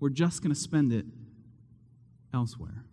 [0.00, 1.04] we're just going to spend it
[2.32, 2.84] elsewhere.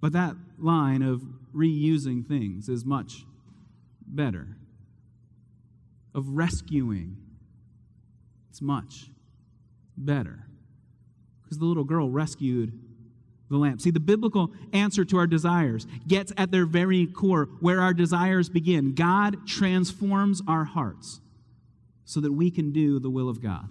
[0.00, 1.22] But that line of
[1.54, 3.24] reusing things is much
[4.06, 4.56] better.
[6.14, 7.16] Of rescuing,
[8.48, 9.10] it's much
[9.96, 10.46] better.
[11.42, 12.78] Because the little girl rescued
[13.50, 13.80] the lamp.
[13.80, 18.48] See, the biblical answer to our desires gets at their very core where our desires
[18.48, 18.94] begin.
[18.94, 21.20] God transforms our hearts
[22.04, 23.68] so that we can do the will of God.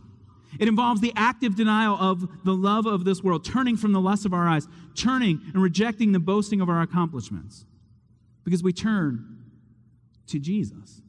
[0.59, 4.25] It involves the active denial of the love of this world, turning from the lust
[4.25, 7.65] of our eyes, turning and rejecting the boasting of our accomplishments.
[8.43, 9.43] Because we turn
[10.27, 11.01] to Jesus.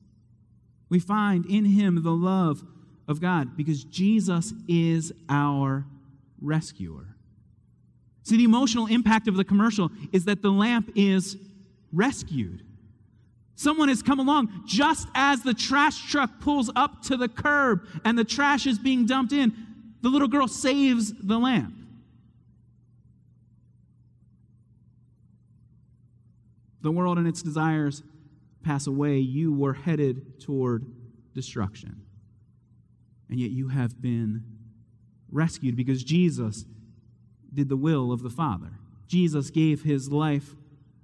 [0.88, 2.62] We find in him the love
[3.08, 5.86] of God because Jesus is our
[6.40, 7.16] rescuer.
[8.22, 11.36] See, the emotional impact of the commercial is that the lamp is
[11.92, 12.64] rescued.
[13.54, 18.18] Someone has come along just as the trash truck pulls up to the curb and
[18.18, 19.52] the trash is being dumped in.
[20.02, 21.74] The little girl saves the lamp.
[26.82, 28.02] The world and its desires
[28.62, 29.18] pass away.
[29.18, 30.86] You were headed toward
[31.34, 32.02] destruction.
[33.28, 34.42] And yet you have been
[35.30, 36.64] rescued because Jesus
[37.52, 38.72] did the will of the Father.
[39.06, 40.54] Jesus gave his life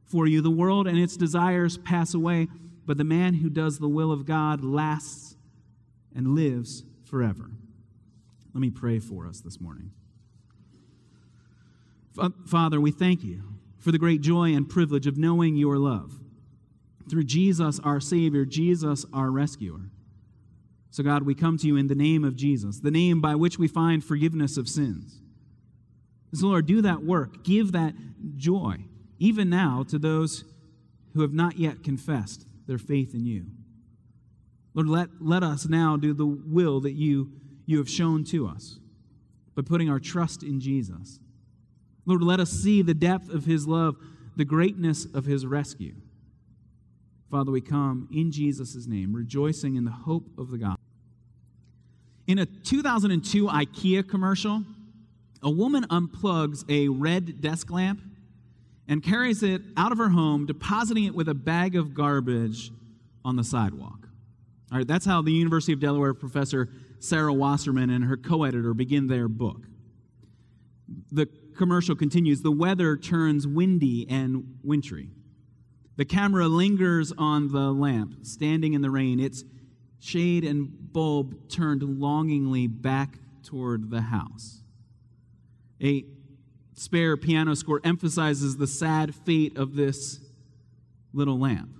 [0.04, 0.40] for you.
[0.40, 2.48] The world and its desires pass away,
[2.84, 5.36] but the man who does the will of God lasts
[6.14, 7.50] and lives forever.
[8.54, 9.90] Let me pray for us this morning.
[12.46, 13.42] Father, we thank you
[13.78, 16.18] for the great joy and privilege of knowing your love
[17.10, 19.90] through Jesus, our Savior, Jesus, our rescuer.
[20.90, 23.58] So, God, we come to you in the name of Jesus, the name by which
[23.58, 25.20] we find forgiveness of sins.
[26.36, 27.44] So, Lord, do that work.
[27.44, 27.94] Give that
[28.36, 28.76] joy,
[29.18, 30.44] even now, to those
[31.14, 33.46] who have not yet confessed their faith in you.
[34.74, 37.32] Lord, let, let us now do the will that you,
[37.64, 38.78] you have shown to us
[39.54, 41.20] by putting our trust in Jesus.
[42.04, 43.96] Lord, let us see the depth of his love,
[44.36, 45.94] the greatness of his rescue.
[47.30, 50.82] Father, we come in Jesus' name, rejoicing in the hope of the gospel.
[52.26, 54.62] In a 2002 IKEA commercial,
[55.42, 58.00] a woman unplugs a red desk lamp
[58.88, 62.70] and carries it out of her home, depositing it with a bag of garbage
[63.24, 64.08] on the sidewalk.
[64.70, 66.68] All right, that's how the University of Delaware professor
[66.98, 69.66] Sarah Wasserman and her co editor begin their book.
[71.12, 71.26] The
[71.56, 75.10] commercial continues The weather turns windy and wintry.
[75.96, 79.44] The camera lingers on the lamp, standing in the rain, its
[79.98, 84.62] shade and bulb turned longingly back toward the house.
[85.82, 86.04] A
[86.74, 90.20] spare piano score emphasizes the sad fate of this
[91.12, 91.70] little lamp.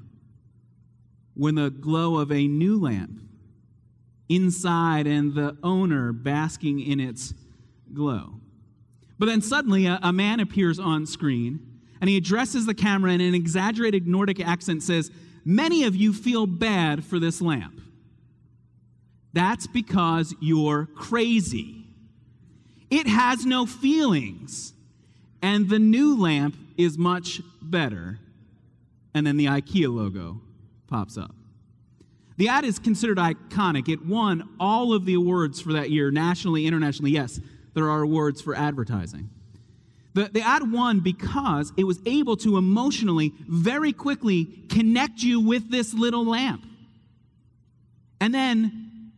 [1.35, 3.21] When the glow of a new lamp
[4.29, 7.35] inside and the owner basking in its
[7.93, 8.41] glow.
[9.19, 13.21] But then suddenly a, a, man appears on screen and he addresses the camera in
[13.21, 15.11] an exaggerated Nordic accent says,
[15.45, 17.81] Many of you feel bad for this lamp.
[19.33, 21.86] That's because you're crazy.
[22.91, 24.73] It has no feelings.
[25.43, 28.19] And the new lamp is much better.
[29.15, 30.41] And then the IKEA logo
[30.87, 31.35] pops up.
[32.37, 33.89] The ad is considered iconic.
[33.89, 37.11] It won all of the awards for that year, nationally, internationally.
[37.11, 37.41] Yes,
[37.75, 39.31] there are awards for advertising.
[40.15, 45.71] The, the ad won because it was able to emotionally, very quickly connect you with
[45.71, 46.65] this little lamp.
[48.21, 49.13] And then,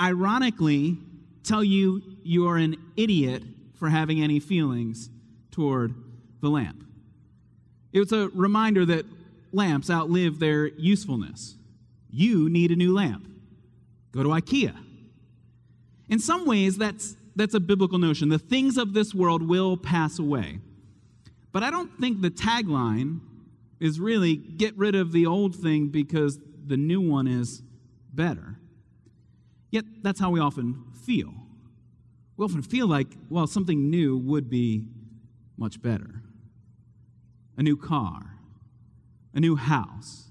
[0.00, 0.96] ironically,
[1.44, 3.42] tell you you are an idiot
[3.74, 5.10] for having any feelings
[5.50, 5.94] toward
[6.40, 6.84] the lamp.
[7.92, 9.04] It was a reminder that
[9.52, 11.56] lamps outlive their usefulness.
[12.10, 13.26] You need a new lamp.
[14.12, 14.74] Go to IKEA.
[16.08, 18.28] In some ways, that's, that's a biblical notion.
[18.28, 20.58] The things of this world will pass away.
[21.52, 23.20] But I don't think the tagline
[23.80, 27.62] is really get rid of the old thing because the new one is
[28.12, 28.58] better.
[29.70, 31.34] Yet, that's how we often feel.
[32.36, 34.86] We often feel like, well, something new would be
[35.56, 36.22] much better.
[37.56, 38.36] A new car,
[39.34, 40.30] a new house,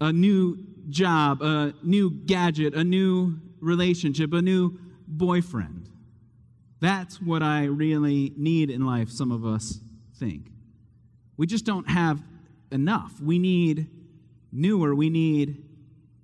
[0.00, 0.58] a new
[0.88, 5.88] job, a new gadget, a new relationship, a new boyfriend.
[6.80, 9.78] That's what I really need in life, some of us
[10.18, 10.50] think.
[11.36, 12.20] We just don't have
[12.72, 13.20] enough.
[13.20, 13.88] We need
[14.50, 15.62] newer, we need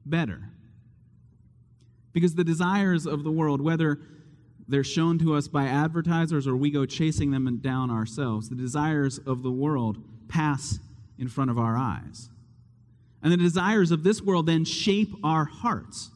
[0.04, 0.50] better.
[2.12, 4.00] Because the desires of the world, whether
[4.68, 9.18] they're shown to us by advertisers or we go chasing them down ourselves, the desires
[9.18, 9.98] of the world
[10.28, 10.78] pass
[11.18, 12.28] in front of our eyes.
[13.22, 16.10] And the desires of this world then shape our hearts.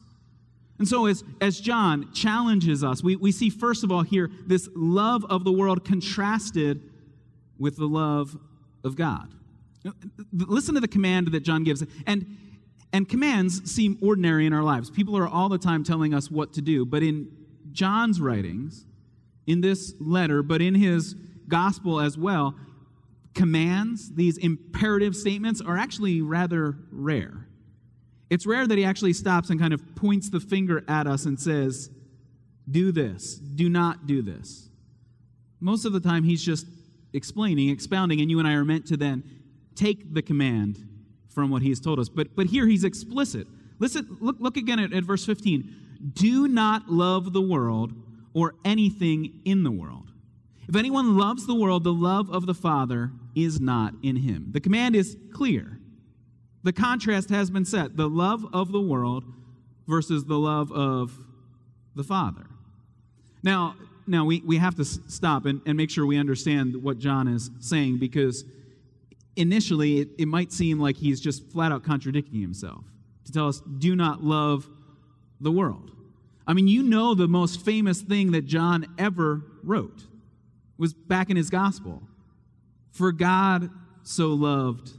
[0.79, 4.69] And so, as, as John challenges us, we, we see, first of all, here this
[4.75, 6.81] love of the world contrasted
[7.59, 8.37] with the love
[8.83, 9.33] of God.
[10.31, 11.83] Listen to the command that John gives.
[12.07, 12.37] And,
[12.91, 14.89] and commands seem ordinary in our lives.
[14.89, 16.85] People are all the time telling us what to do.
[16.85, 17.31] But in
[17.73, 18.85] John's writings,
[19.45, 21.15] in this letter, but in his
[21.47, 22.55] gospel as well,
[23.33, 27.47] commands, these imperative statements, are actually rather rare.
[28.29, 31.39] It's rare that he actually stops and kind of points the finger at us and
[31.39, 31.89] says,
[32.69, 34.69] Do this, do not do this.
[35.59, 36.65] Most of the time, he's just
[37.13, 39.23] explaining, expounding, and you and I are meant to then
[39.75, 40.87] take the command
[41.29, 42.09] from what he's told us.
[42.09, 43.47] But, but here he's explicit.
[43.79, 45.82] Listen, look, look again at, at verse 15.
[46.13, 47.93] Do not love the world
[48.33, 50.11] or anything in the world.
[50.67, 54.49] If anyone loves the world, the love of the Father is not in him.
[54.51, 55.79] The command is clear.
[56.63, 59.25] The contrast has been set the love of the world
[59.87, 61.11] versus the love of
[61.95, 62.45] the Father.
[63.43, 63.75] Now,
[64.07, 67.49] now we, we have to stop and, and make sure we understand what John is
[67.59, 68.45] saying because
[69.35, 72.83] initially it, it might seem like he's just flat out contradicting himself
[73.25, 74.67] to tell us, do not love
[75.39, 75.91] the world.
[76.45, 80.03] I mean, you know the most famous thing that John ever wrote
[80.77, 82.01] was back in his gospel.
[82.91, 83.69] For God
[84.03, 84.91] so loved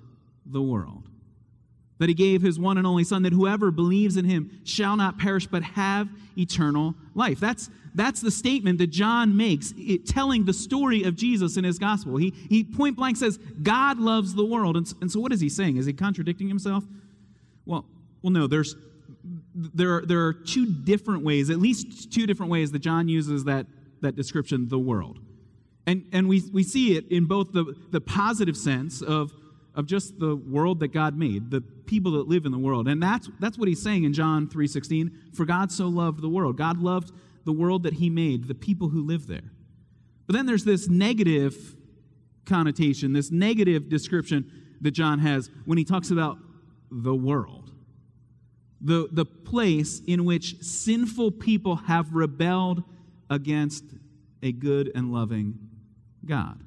[0.46, 1.08] the world
[1.98, 5.18] that he gave his one and only Son, that whoever believes in him shall not
[5.18, 7.38] perish but have eternal life.
[7.38, 11.78] That's, that's the statement that John makes, it, telling the story of Jesus in his
[11.78, 12.16] gospel.
[12.16, 14.76] He, he point blank says, God loves the world.
[14.76, 15.76] And, and so, what is he saying?
[15.76, 16.84] Is he contradicting himself?
[17.64, 17.86] Well,
[18.22, 18.74] well no, there's,
[19.54, 23.44] there, are, there are two different ways, at least two different ways that John uses
[23.44, 23.66] that,
[24.00, 25.18] that description, the world.
[25.86, 29.32] And, and we, we see it in both the, the positive sense of
[29.74, 32.86] of just the world that God made, the people that live in the world.
[32.88, 35.34] And that's, that's what he's saying in John 3.16.
[35.34, 36.56] For God so loved the world.
[36.56, 37.10] God loved
[37.44, 39.52] the world that he made, the people who live there.
[40.26, 41.76] But then there's this negative
[42.46, 44.50] connotation, this negative description
[44.80, 46.38] that John has when he talks about
[46.90, 47.63] the world.
[48.84, 52.84] The, the place in which sinful people have rebelled
[53.30, 53.82] against
[54.42, 55.58] a good and loving
[56.24, 56.60] God.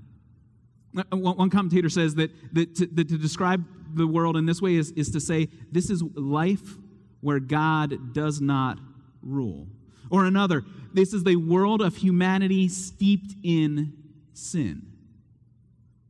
[0.97, 3.63] Uh, one commentator says that, that, to, that to describe
[3.93, 6.78] the world in this way is, is to say this is life
[7.22, 8.80] where God does not
[9.22, 9.68] rule.
[10.09, 10.63] Or another,
[10.93, 13.93] this is the world of humanity steeped in
[14.34, 14.88] sin.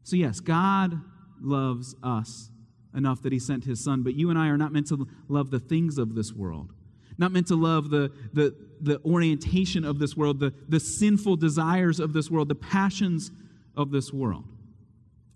[0.03, 1.01] So, yes, God
[1.41, 2.49] loves us
[2.97, 5.51] enough that he sent his son, but you and I are not meant to love
[5.51, 6.73] the things of this world,
[7.17, 11.99] not meant to love the, the, the orientation of this world, the, the sinful desires
[11.99, 13.31] of this world, the passions
[13.75, 14.45] of this world.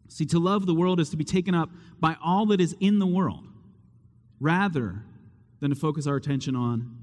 [0.09, 2.99] See, to love the world is to be taken up by all that is in
[2.99, 3.47] the world
[4.39, 5.03] rather
[5.61, 6.97] than to focus our attention on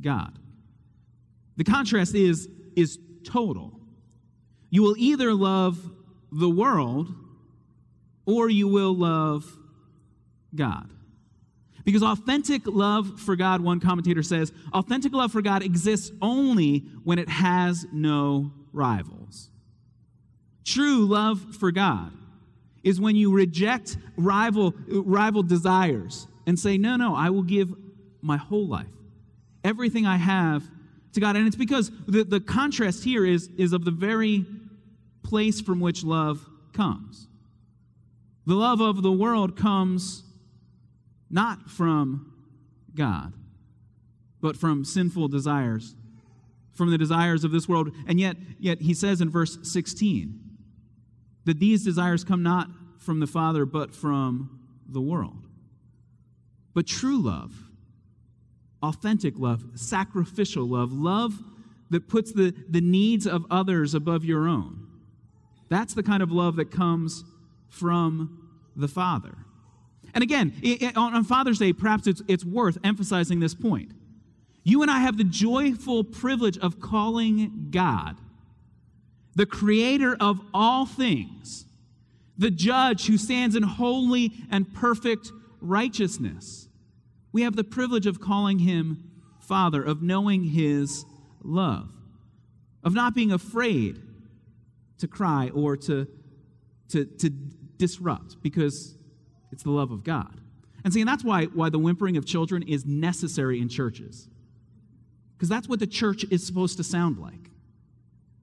[0.00, 0.38] God.
[1.56, 3.72] The contrast is, is total.
[4.70, 5.90] You will either love
[6.32, 7.14] the world
[8.26, 9.56] or you will love
[10.54, 10.90] God.
[11.84, 17.18] Because authentic love for God, one commentator says, authentic love for God exists only when
[17.18, 19.50] it has no rivals.
[20.64, 22.12] True love for God
[22.82, 27.72] is when you reject rival, rival desires and say, No, no, I will give
[28.22, 28.86] my whole life,
[29.62, 30.64] everything I have
[31.12, 31.36] to God.
[31.36, 34.46] And it's because the, the contrast here is, is of the very
[35.22, 37.28] place from which love comes.
[38.46, 40.23] The love of the world comes
[41.34, 42.32] not from
[42.94, 43.32] God,
[44.40, 45.96] but from sinful desires,
[46.72, 47.90] from the desires of this world.
[48.06, 50.40] And yet, yet he says in verse 16,
[51.44, 52.68] that these desires come not
[52.98, 55.44] from the Father, but from the world.
[56.72, 57.52] But true love,
[58.80, 61.42] authentic love, sacrificial love, love
[61.90, 64.86] that puts the, the needs of others above your own,
[65.68, 67.24] that's the kind of love that comes
[67.68, 69.34] from the Father.
[70.14, 73.90] And again, it, it, on, Father's Day, perhaps it's, it's worth emphasizing this point.
[74.62, 78.16] You and I have the joyful privilege of calling God
[79.36, 81.66] the creator of all things,
[82.38, 86.68] the judge who stands in holy and perfect righteousness.
[87.32, 89.10] We have the privilege of calling him
[89.40, 91.04] Father, of knowing his
[91.42, 91.90] love,
[92.82, 94.00] of not being afraid
[94.98, 96.06] to cry or to,
[96.88, 97.30] to, to
[97.76, 98.94] disrupt because
[99.54, 100.40] it's the love of God.
[100.82, 104.28] And see, and that's why, why the whimpering of children is necessary in churches.
[105.36, 107.50] Because that's what the church is supposed to sound like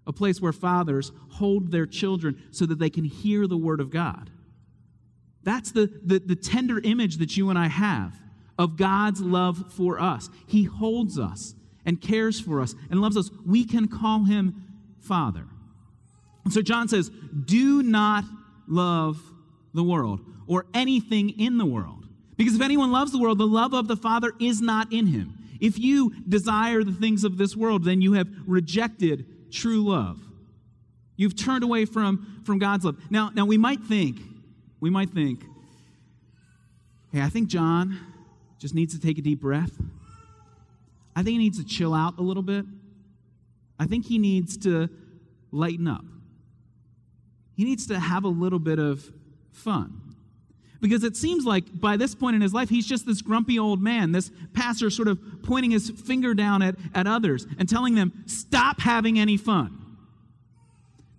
[0.07, 3.91] a place where fathers hold their children so that they can hear the word of
[3.91, 4.29] God.
[5.43, 8.13] That's the, the, the, tender image that you and I have
[8.57, 10.29] of God's love for us.
[10.47, 11.55] He holds us
[11.85, 13.29] and cares for us and loves us.
[13.45, 14.63] We can call him
[15.01, 15.45] Father.
[16.45, 17.11] And so John says,
[17.45, 18.23] Do not
[18.67, 19.21] love
[19.73, 20.21] the world
[20.51, 22.05] or anything in the world.
[22.35, 25.37] Because if anyone loves the world, the love of the Father is not in him.
[25.61, 30.19] If you desire the things of this world, then you have rejected true love.
[31.15, 32.97] You've turned away from, from God's love.
[33.09, 34.19] Now, now we might think,
[34.81, 35.41] we might think,
[37.13, 37.97] hey, I think John
[38.59, 39.71] just needs to take a deep breath.
[41.15, 42.65] I think he needs to chill out a little bit.
[43.79, 44.89] I think he needs to
[45.49, 46.03] lighten up.
[47.55, 49.09] He needs to have a little bit of
[49.53, 50.00] fun
[50.81, 53.81] because it seems like by this point in his life, he's just this grumpy old
[53.81, 58.23] man, this pastor sort of pointing his finger down at, at others and telling them,
[58.25, 59.77] stop having any fun.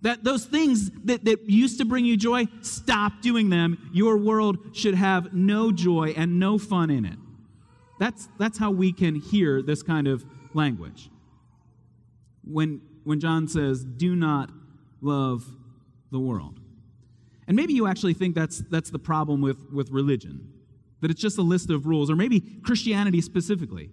[0.01, 3.89] That those things that, that used to bring you joy, stop doing them.
[3.93, 7.17] Your world should have no joy and no fun in it.
[7.99, 11.09] That's, that's how we can hear this kind of language.
[12.43, 14.49] When, when John says, do not
[15.01, 15.45] love
[16.11, 16.59] the world.
[17.47, 20.51] And maybe you actually think that's, that's the problem with, with religion,
[21.01, 23.89] that it's just a list of rules, or maybe Christianity specifically.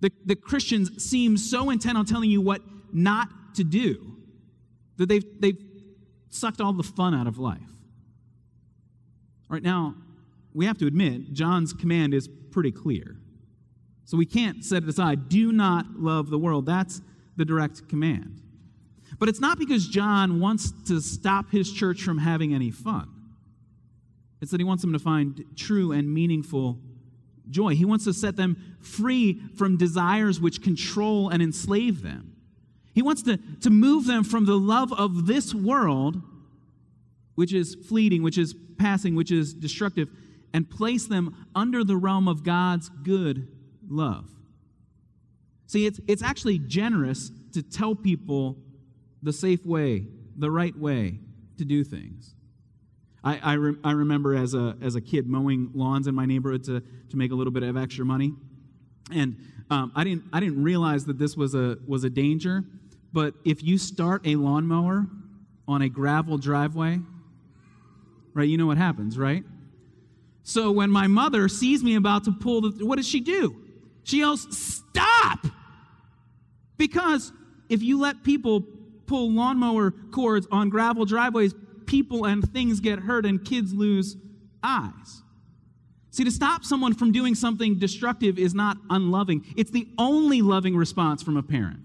[0.00, 2.62] The, the Christians seem so intent on telling you what
[2.92, 4.16] not to do
[4.98, 5.58] that they've, they've
[6.30, 7.60] sucked all the fun out of life.
[9.48, 9.94] Right now,
[10.54, 13.16] we have to admit, John's command is pretty clear.
[14.04, 15.28] So we can't set it aside.
[15.28, 16.66] Do not love the world.
[16.66, 17.00] That's
[17.36, 18.40] the direct command.
[19.18, 23.08] But it's not because John wants to stop his church from having any fun.
[24.40, 26.78] It's that he wants them to find true and meaningful
[27.48, 27.74] joy.
[27.74, 32.36] He wants to set them free from desires which control and enslave them.
[32.94, 36.22] He wants to, to move them from the love of this world
[37.36, 40.08] which is fleeting, which is passing, which is destructive,
[40.52, 43.46] and place them under the realm of God's good
[43.88, 44.28] love.
[45.66, 48.56] See, it's, it's actually generous to tell people
[49.22, 50.06] the safe way,
[50.36, 51.18] the right way
[51.58, 52.34] to do things.
[53.24, 56.64] I, I, re- I remember as a, as a kid mowing lawns in my neighborhood
[56.64, 58.32] to, to make a little bit of extra money.
[59.12, 59.36] And
[59.68, 62.64] um, I, didn't, I didn't realize that this was a, was a danger,
[63.12, 65.06] but if you start a lawnmower
[65.66, 67.00] on a gravel driveway,
[68.32, 69.42] right, you know what happens, right?
[70.44, 73.56] So when my mother sees me about to pull the, what does she do?
[74.04, 75.46] She yells, Stop!
[76.76, 77.32] Because
[77.68, 78.62] if you let people
[79.06, 81.54] pull lawnmower cords on gravel driveways,
[81.86, 84.16] people and things get hurt and kids lose
[84.62, 85.22] eyes.
[86.10, 89.44] See, to stop someone from doing something destructive is not unloving.
[89.56, 91.80] It's the only loving response from a parent.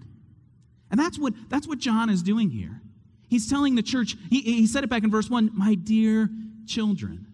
[0.90, 2.80] And that's what, that's what John is doing here.
[3.28, 6.28] He's telling the church, he, he said it back in verse 1 My dear
[6.66, 7.26] children,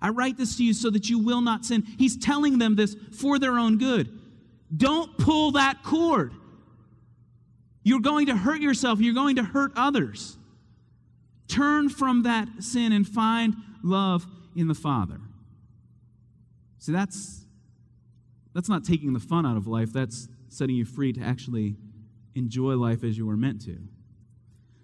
[0.00, 1.82] I write this to you so that you will not sin.
[1.98, 4.10] He's telling them this for their own good.
[4.76, 6.32] Don't pull that cord.
[7.84, 10.38] You're going to hurt yourself, you're going to hurt others.
[11.46, 14.26] Turn from that sin and find love
[14.56, 15.20] in the Father.
[16.78, 17.44] See, that's,
[18.54, 21.76] that's not taking the fun out of life, that's setting you free to actually
[22.34, 23.78] enjoy life as you were meant to.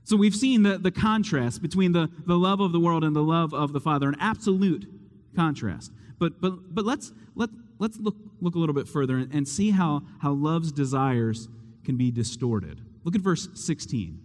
[0.05, 3.23] So we've seen the, the contrast between the, the love of the world and the
[3.23, 4.87] love of the Father, an absolute
[5.35, 5.93] contrast.
[6.19, 7.49] But, but, but let's, let,
[7.79, 11.49] let's look, look a little bit further and, and see how, how love's desires
[11.85, 12.81] can be distorted.
[13.05, 14.21] Look at verse 16.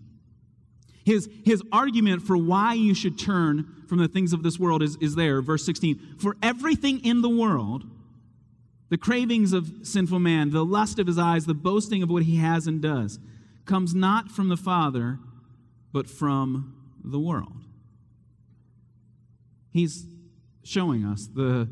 [1.06, 4.98] His, his argument for why you should turn from the things of this world is,
[5.00, 6.16] is there, verse 16.
[6.18, 7.84] For everything in the world,
[8.90, 12.38] the cravings of sinful man, the lust of his eyes, the boasting of what he
[12.38, 13.20] has and does,
[13.66, 15.20] comes not from the Father,
[15.94, 17.66] but from the world.
[19.72, 20.06] He's
[20.64, 21.70] showing us the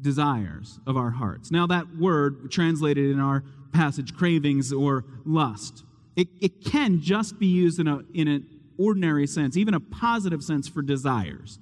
[0.00, 1.50] desires of our hearts.
[1.50, 3.42] Now, that word translated in our
[3.72, 5.84] passage, cravings or lust,
[6.16, 8.46] it, it can just be used in, a, in an
[8.78, 11.58] ordinary sense, even a positive sense for desires.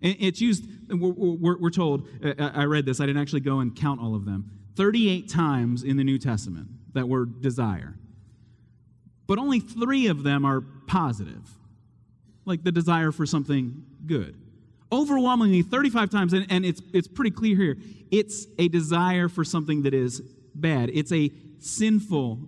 [0.00, 3.74] It's used, we're, we're told, uh, uh, I read this, I didn't actually go and
[3.74, 7.96] count all of them, 38 times in the New Testament, that word desire.
[9.26, 11.50] But only three of them are positive,
[12.44, 14.40] like the desire for something good.
[14.90, 17.76] Overwhelmingly, 35 times, and, and it's, it's pretty clear here,
[18.10, 20.22] it's a desire for something that is
[20.54, 20.90] bad.
[20.94, 22.38] It's a sinful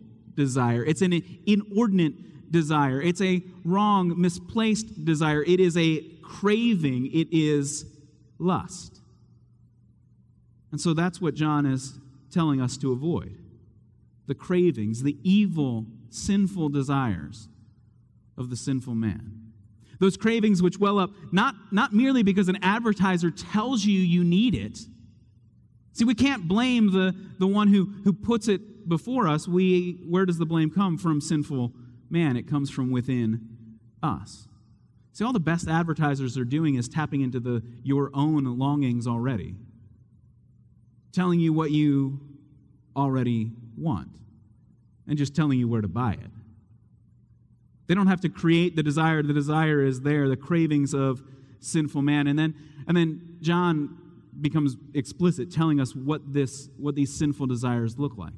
[0.41, 0.83] desire.
[0.85, 3.01] It's an inordinate desire.
[3.01, 5.43] It's a wrong, misplaced desire.
[5.43, 7.07] It is a craving.
[7.13, 7.85] It is
[8.39, 9.01] lust.
[10.73, 11.99] And so that's what John is
[12.33, 13.37] telling us to avoid
[14.27, 17.49] the cravings, the evil, sinful desires
[18.39, 19.53] of the sinful man.
[19.99, 24.55] Those cravings which well up not, not merely because an advertiser tells you you need
[24.55, 24.79] it.
[25.93, 30.27] See, we can't blame the, the one who, who puts it before us, we, where
[30.27, 31.73] does the blame come from sinful
[32.09, 32.37] man?
[32.37, 33.41] It comes from within
[34.03, 34.49] us.
[35.13, 39.55] See, all the best advertisers are doing is tapping into the, your own longings already,
[41.13, 42.21] telling you what you
[42.97, 44.09] already want,
[45.07, 46.31] and just telling you where to buy it.
[47.87, 49.23] They don't have to create the desire.
[49.23, 51.23] The desire is there, the cravings of
[51.59, 52.29] sinful man.
[52.29, 52.55] And then,
[52.87, 53.99] and then John
[54.41, 58.33] becomes explicit, telling us what, this, what these sinful desires look like.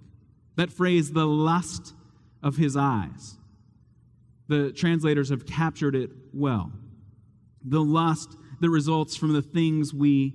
[0.56, 1.94] That phrase, the lust
[2.42, 3.36] of his eyes,
[4.48, 6.72] the translators have captured it well.
[7.64, 10.34] The lust that results from the things we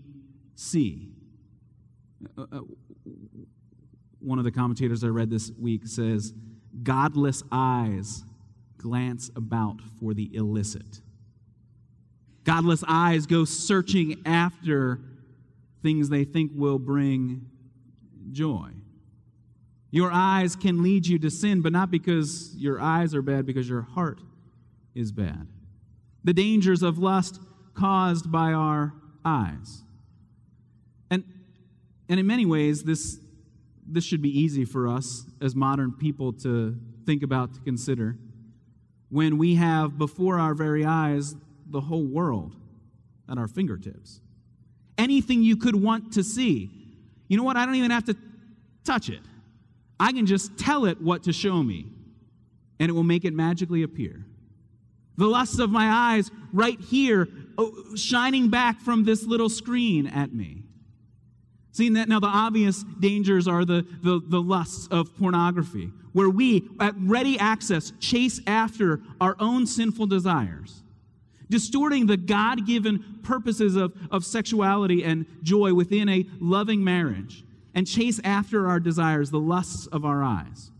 [0.55, 1.09] see.
[2.37, 2.59] Uh, uh,
[4.19, 6.33] one of the commentators I read this week says,
[6.83, 8.23] Godless eyes
[8.77, 11.01] glance about for the illicit.
[12.43, 14.99] Godless eyes go searching after
[15.81, 17.45] things they think will bring
[18.31, 18.69] joy.
[19.97, 23.67] Your eyes can lead you to sin, but not because your eyes are bad, because
[23.67, 24.21] your heart
[24.93, 25.47] is bad.
[26.23, 27.39] The dangers of lust
[27.73, 28.93] caused by our
[29.25, 29.81] eyes.
[31.09, 31.23] And,
[32.07, 33.17] and in many ways, this,
[33.87, 36.77] this should be easy for us as modern people to
[37.07, 38.19] think about, to consider,
[39.09, 41.33] when we have before our very eyes
[41.65, 42.55] the whole world
[43.27, 44.21] at our fingertips.
[44.99, 46.69] Anything you could want to see.
[47.27, 47.57] You know what?
[47.57, 48.15] I don't even have to
[48.85, 49.21] touch it.
[49.99, 51.87] I can just tell it what to show me,
[52.79, 54.25] and it will make it magically appear.
[55.17, 57.27] The lusts of my eyes right here,
[57.57, 60.63] oh, shining back from this little screen at me.
[61.71, 66.67] Seeing that now, the obvious dangers are the, the, the lusts of pornography, where we,
[66.79, 70.83] at ready access, chase after our own sinful desires.
[71.49, 77.43] distorting the God given purposes of, of sexuality and joy within a loving marriage,
[77.77, 80.71] and chase after our desires, the lusts of our eyes.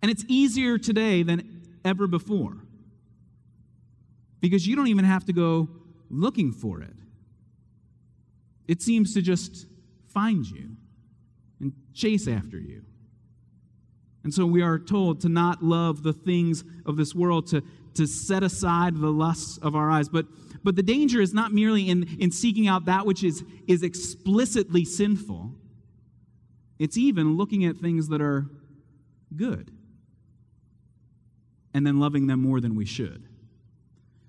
[0.00, 2.58] And it's easier today than ever before
[4.40, 5.68] because you don't even have to go
[6.08, 6.94] looking for it.
[8.68, 9.66] It seems to just
[10.06, 10.76] find you
[11.58, 12.82] and chase after you.
[14.22, 17.60] And so we are told to not love the things of this world, to,
[17.94, 20.08] to set aside the lusts of our eyes.
[20.08, 20.26] But,
[20.62, 24.84] but the danger is not merely in, in seeking out that which is, is explicitly
[24.84, 25.55] sinful,
[26.78, 28.46] it's even looking at things that are
[29.34, 29.70] good
[31.74, 33.24] and then loving them more than we should.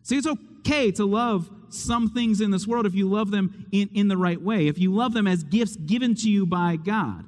[0.04, 3.90] See, it's okay to love some things in this world if you love them in,
[3.94, 7.26] in the right way, if you love them as gifts given to you by God.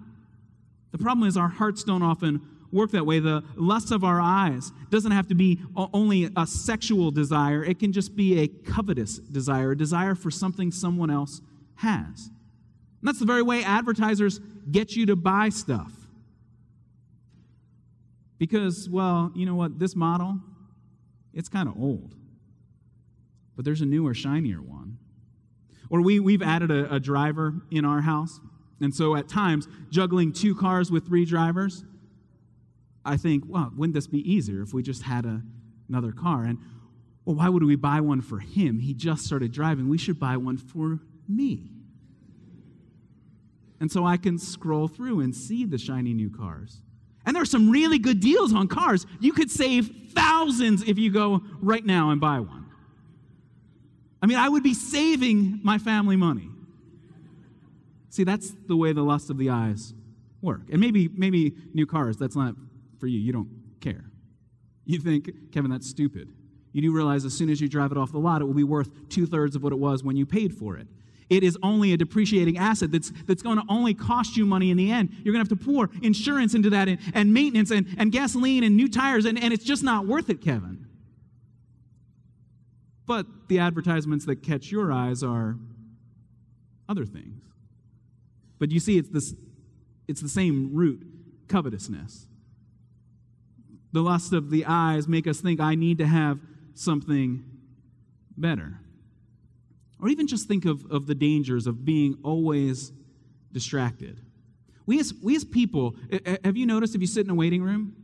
[0.92, 2.42] The problem is our hearts don't often
[2.72, 3.20] work that way.
[3.20, 7.92] The lust of our eyes doesn't have to be only a sexual desire, it can
[7.92, 11.42] just be a covetous desire, a desire for something someone else
[11.76, 12.30] has.
[13.02, 14.40] And that's the very way advertisers
[14.70, 15.92] get you to buy stuff.
[18.38, 19.80] Because, well, you know what?
[19.80, 20.40] This model,
[21.34, 22.16] it's kind of old
[23.60, 24.98] but there's a newer, shinier one.
[25.90, 28.40] Or we, we've added a, a driver in our house.
[28.80, 31.84] And so at times, juggling two cars with three drivers,
[33.04, 35.42] I think, well, wouldn't this be easier if we just had a,
[35.90, 36.46] another car?
[36.46, 36.58] And,
[37.26, 38.80] well, why would we buy one for him?
[38.80, 39.90] He just started driving.
[39.90, 41.70] We should buy one for me.
[43.80, 46.82] And so I can scroll through and see the shiny new cars.
[47.26, 49.06] And there are some really good deals on cars.
[49.20, 52.66] You could save thousands if you go right now and buy one.
[54.22, 56.50] I mean, I would be saving my family money.
[58.10, 59.94] See, that's the way the lust of the eyes
[60.42, 60.62] work.
[60.72, 62.56] And maybe, maybe new cars, that's not
[63.00, 63.20] for you.
[63.20, 63.50] You don't
[63.80, 64.06] care.
[64.86, 66.30] You think, Kevin, that's stupid.
[66.72, 68.64] You do realize as soon as you drive it off the lot, it will be
[68.64, 70.88] worth two thirds of what it was when you paid for it.
[71.30, 74.78] It is only a depreciating asset that's, that's going to only cost you money in
[74.78, 75.12] the end.
[75.24, 78.64] You're going to have to pour insurance into that and, and maintenance and, and gasoline
[78.64, 80.88] and new tires, and, and it's just not worth it, Kevin.
[83.06, 85.58] But the advertisements that catch your eyes are
[86.88, 87.44] other things.
[88.58, 89.34] But you see, it's, this,
[90.08, 91.06] it's the same root
[91.48, 92.28] covetousness.
[93.92, 96.40] The lust of the eyes make us think, I need to have
[96.74, 97.44] something
[98.38, 98.80] better.
[100.02, 102.92] Or even just think of, of the dangers of being always
[103.52, 104.22] distracted.
[104.86, 105.96] We as, we as people,
[106.44, 107.96] have you noticed if you sit in a waiting room,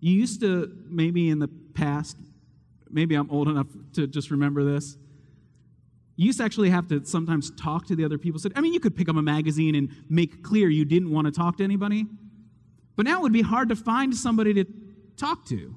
[0.00, 2.16] you used to maybe in the past
[2.90, 4.96] maybe I'm old enough to just remember this.
[6.16, 8.40] You used to actually have to sometimes talk to the other people.
[8.56, 11.30] I mean, you could pick up a magazine and make clear you didn't want to
[11.30, 12.06] talk to anybody.
[12.96, 14.64] But now it would be hard to find somebody to
[15.16, 15.76] talk to.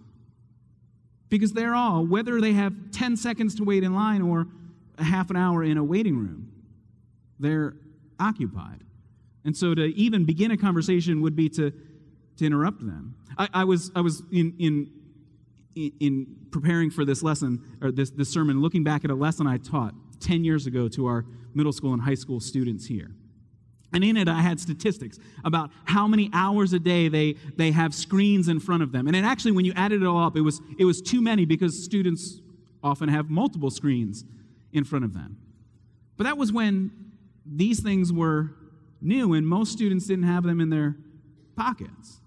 [1.30, 4.47] Because they're all, whether they have 10 seconds to wait in line or
[5.01, 6.51] a half an hour in a waiting room,
[7.39, 7.73] they're
[8.19, 8.83] occupied.
[9.43, 11.71] And so to even begin a conversation would be to,
[12.37, 13.15] to interrupt them.
[13.37, 14.91] I, I was, I was in, in
[15.75, 19.57] in preparing for this lesson, or this, this sermon, looking back at a lesson I
[19.57, 23.11] taught 10 years ago to our middle school and high school students here.
[23.93, 27.93] And in it, I had statistics about how many hours a day they, they have
[27.93, 29.07] screens in front of them.
[29.07, 31.45] And it actually, when you added it all up, it was, it was too many
[31.45, 32.39] because students
[32.83, 34.23] often have multiple screens
[34.74, 35.38] in front of them.
[36.17, 36.91] But that was when
[37.45, 38.51] these things were
[39.01, 40.95] new and most students didn't have them in their
[41.55, 42.19] pockets.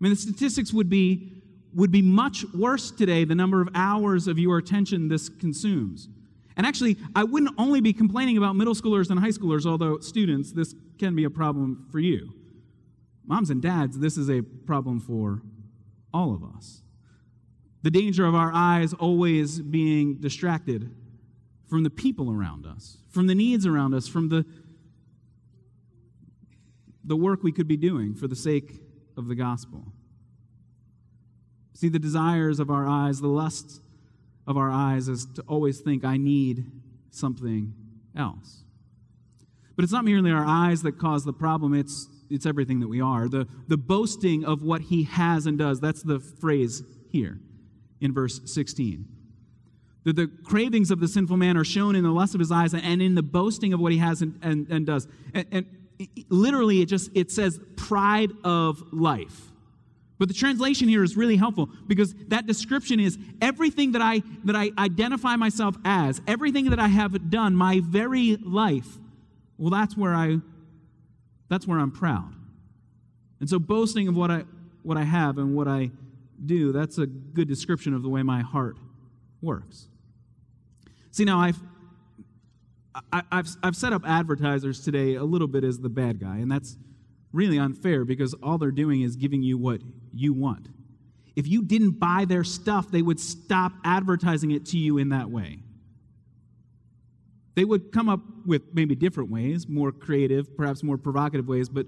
[0.00, 1.34] I mean, the statistics would be
[1.74, 6.08] would be much worse today the number of hours of your attention this consumes.
[6.56, 10.50] And actually, I wouldn't only be complaining about middle schoolers and high schoolers, although students,
[10.50, 12.32] this can be a problem for you.
[13.26, 15.42] Moms and dads, this is a problem for
[16.12, 16.82] all of us.
[17.82, 20.90] The danger of our eyes always being distracted
[21.68, 24.44] from the people around us, from the needs around us, from the,
[27.04, 28.80] the work we could be doing for the sake
[29.16, 29.84] of the gospel.
[31.74, 33.80] See, the desires of our eyes, the lusts
[34.46, 36.64] of our eyes is to always think, I need
[37.10, 37.74] something
[38.16, 38.64] else.
[39.76, 43.00] But it's not merely our eyes that cause the problem, it's, it's everything that we
[43.00, 43.28] are.
[43.28, 47.38] The, the boasting of what he has and does, that's the phrase here
[48.00, 49.06] in verse 16.
[50.08, 52.72] That the cravings of the sinful man are shown in the lust of his eyes
[52.72, 55.06] and in the boasting of what he has and, and, and does.
[55.34, 55.66] And, and
[56.30, 59.52] literally, it just it says pride of life.
[60.18, 64.56] But the translation here is really helpful because that description is everything that I that
[64.56, 68.96] I identify myself as, everything that I have done, my very life.
[69.58, 70.38] Well, that's where I
[71.50, 72.32] that's where I'm proud.
[73.40, 74.44] And so boasting of what I
[74.82, 75.90] what I have and what I
[76.46, 78.78] do, that's a good description of the way my heart
[79.42, 79.88] works.
[81.10, 81.58] See, now I've,
[83.12, 86.50] I, I've, I've set up advertisers today a little bit as the bad guy, and
[86.50, 86.76] that's
[87.32, 89.80] really unfair because all they're doing is giving you what
[90.12, 90.68] you want.
[91.36, 95.30] If you didn't buy their stuff, they would stop advertising it to you in that
[95.30, 95.60] way.
[97.54, 101.86] They would come up with maybe different ways, more creative, perhaps more provocative ways, but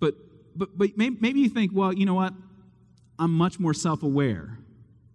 [0.00, 0.14] but
[0.56, 2.32] but but maybe you think, well, you know what?
[3.18, 4.58] I'm much more self-aware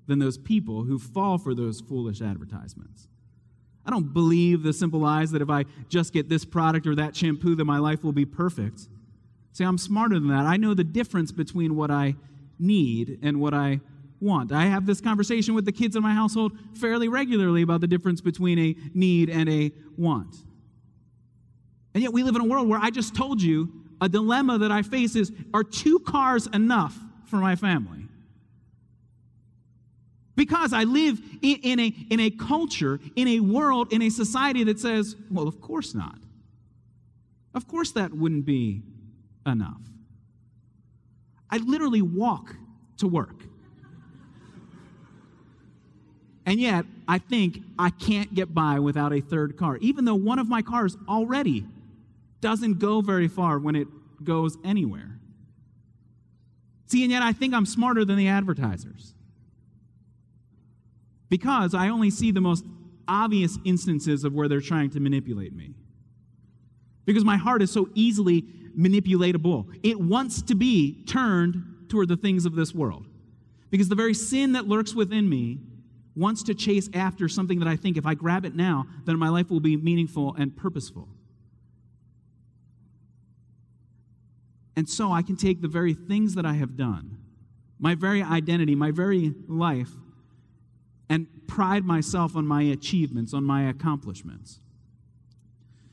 [0.09, 3.07] than those people who fall for those foolish advertisements.
[3.85, 7.15] I don't believe the simple lies that if I just get this product or that
[7.15, 8.89] shampoo, that my life will be perfect.
[9.53, 10.45] See, I'm smarter than that.
[10.45, 12.15] I know the difference between what I
[12.59, 13.79] need and what I
[14.19, 14.51] want.
[14.51, 18.19] I have this conversation with the kids in my household fairly regularly about the difference
[18.19, 20.35] between a need and a want.
[21.93, 24.71] And yet we live in a world where I just told you a dilemma that
[24.71, 28.08] I face is are two cars enough for my family?
[30.39, 34.63] Because I live in, in, a, in a culture, in a world, in a society
[34.63, 36.17] that says, well, of course not.
[37.53, 38.81] Of course that wouldn't be
[39.45, 39.81] enough.
[41.49, 42.55] I literally walk
[42.99, 43.43] to work.
[46.45, 50.39] And yet, I think I can't get by without a third car, even though one
[50.39, 51.65] of my cars already
[52.39, 53.89] doesn't go very far when it
[54.23, 55.19] goes anywhere.
[56.85, 59.15] See, and yet I think I'm smarter than the advertisers.
[61.29, 62.65] Because I only see the most
[63.07, 65.73] obvious instances of where they're trying to manipulate me.
[67.05, 68.43] Because my heart is so easily
[68.77, 69.79] manipulatable.
[69.83, 73.07] It wants to be turned toward the things of this world.
[73.69, 75.59] Because the very sin that lurks within me
[76.15, 79.29] wants to chase after something that I think if I grab it now, then my
[79.29, 81.07] life will be meaningful and purposeful.
[84.75, 87.17] And so I can take the very things that I have done,
[87.79, 89.89] my very identity, my very life,
[91.09, 94.59] and pride myself on my achievements, on my accomplishments.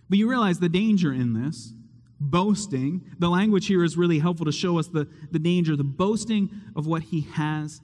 [0.09, 1.73] But you realize the danger in this
[2.21, 3.05] boasting.
[3.19, 6.87] The language here is really helpful to show us the, the danger, the boasting of
[6.87, 7.81] what he has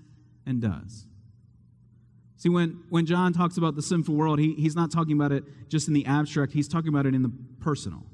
[0.47, 1.07] and does.
[2.37, 5.45] See, when, when John talks about the sinful world, he, he's not talking about it
[5.69, 8.05] just in the abstract, he's talking about it in the personal.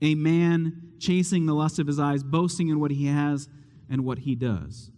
[0.00, 3.48] A man chasing the lust of his eyes, boasting in what he has
[3.90, 4.90] and what he does.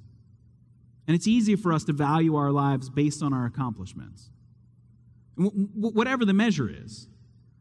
[1.06, 4.30] And it's easy for us to value our lives based on our accomplishments,
[5.36, 7.08] whatever the measure is.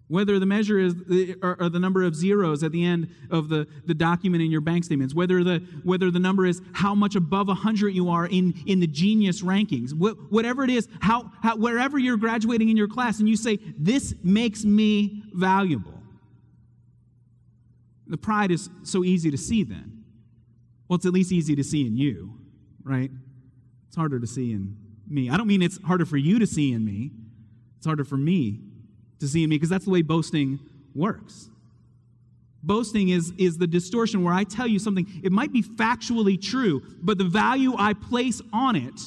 [0.09, 3.47] Whether the measure is the, or, or, the number of zeros at the end of
[3.47, 7.15] the, the document in your bank statements, whether the, whether the number is how much
[7.15, 11.55] above 100 you are in, in the genius rankings, wh- whatever it is, how, how,
[11.57, 16.01] wherever you're graduating in your class, and you say, This makes me valuable.
[18.07, 20.03] The pride is so easy to see then.
[20.87, 22.33] Well, it's at least easy to see in you,
[22.83, 23.11] right?
[23.89, 24.77] It's harder to see in
[25.07, 25.31] me.
[25.31, 27.11] I don't mean it's harder for you to see in me,
[27.77, 28.61] it's harder for me
[29.19, 30.59] to see in me because that's the way boasting
[30.93, 31.49] works.
[32.61, 36.83] Boasting is, is the distortion where I tell you something, it might be factually true,
[37.01, 39.01] but the value I place on it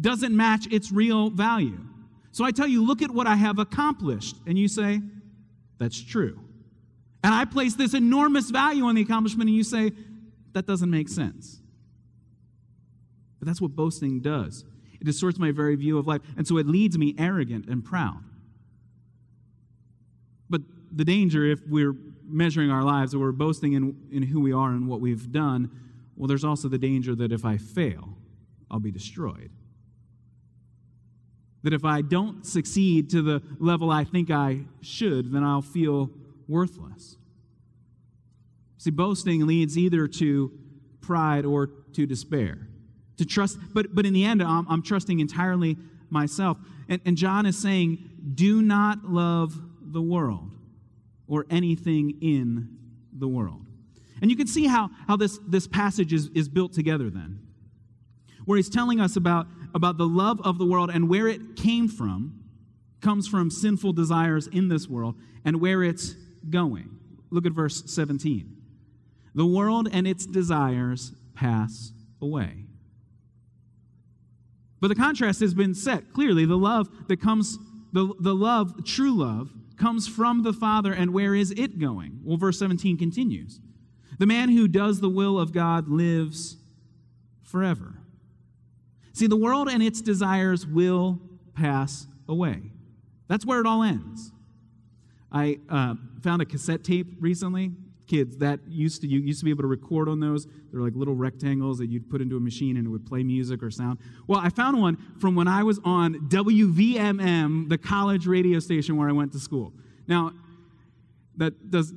[0.00, 1.78] doesn't match its real value.
[2.32, 4.36] So I tell you, look at what I have accomplished.
[4.46, 5.00] And you say,
[5.78, 6.40] that's true.
[7.22, 9.92] And I place this enormous value on the accomplishment, and you say,
[10.54, 11.61] that doesn't make sense.
[13.42, 14.64] But that's what boasting does.
[15.00, 16.20] It distorts my very view of life.
[16.36, 18.22] And so it leads me arrogant and proud.
[20.48, 20.60] But
[20.92, 24.70] the danger, if we're measuring our lives or we're boasting in, in who we are
[24.70, 25.72] and what we've done,
[26.16, 28.16] well, there's also the danger that if I fail,
[28.70, 29.50] I'll be destroyed.
[31.64, 36.10] That if I don't succeed to the level I think I should, then I'll feel
[36.46, 37.16] worthless.
[38.78, 40.52] See, boasting leads either to
[41.00, 42.68] pride or to despair.
[43.22, 45.76] To trust, but, but in the end, I'm, I'm trusting entirely
[46.10, 46.58] myself.
[46.88, 47.98] And, and John is saying,
[48.34, 50.50] do not love the world
[51.28, 52.76] or anything in
[53.12, 53.64] the world.
[54.20, 57.38] And you can see how, how this, this passage is, is built together then,
[58.44, 61.86] where he's telling us about, about the love of the world and where it came
[61.86, 62.42] from,
[63.00, 65.14] comes from sinful desires in this world,
[65.44, 66.16] and where it's
[66.50, 66.98] going.
[67.30, 68.56] Look at verse 17.
[69.36, 72.64] The world and its desires pass away.
[74.82, 76.44] But the contrast has been set clearly.
[76.44, 77.56] The love that comes,
[77.92, 82.18] the, the love, true love, comes from the Father, and where is it going?
[82.24, 83.60] Well, verse 17 continues
[84.18, 86.56] The man who does the will of God lives
[87.44, 87.94] forever.
[89.12, 91.20] See, the world and its desires will
[91.54, 92.62] pass away.
[93.28, 94.32] That's where it all ends.
[95.30, 97.70] I uh, found a cassette tape recently
[98.06, 100.46] kids that used to you used to be able to record on those.
[100.70, 103.62] They're like little rectangles that you'd put into a machine and it would play music
[103.62, 103.98] or sound.
[104.26, 109.08] Well i found one from when i was on wvmm the college radio station where
[109.08, 109.72] i went to school.
[110.06, 110.32] Now
[111.36, 111.94] that does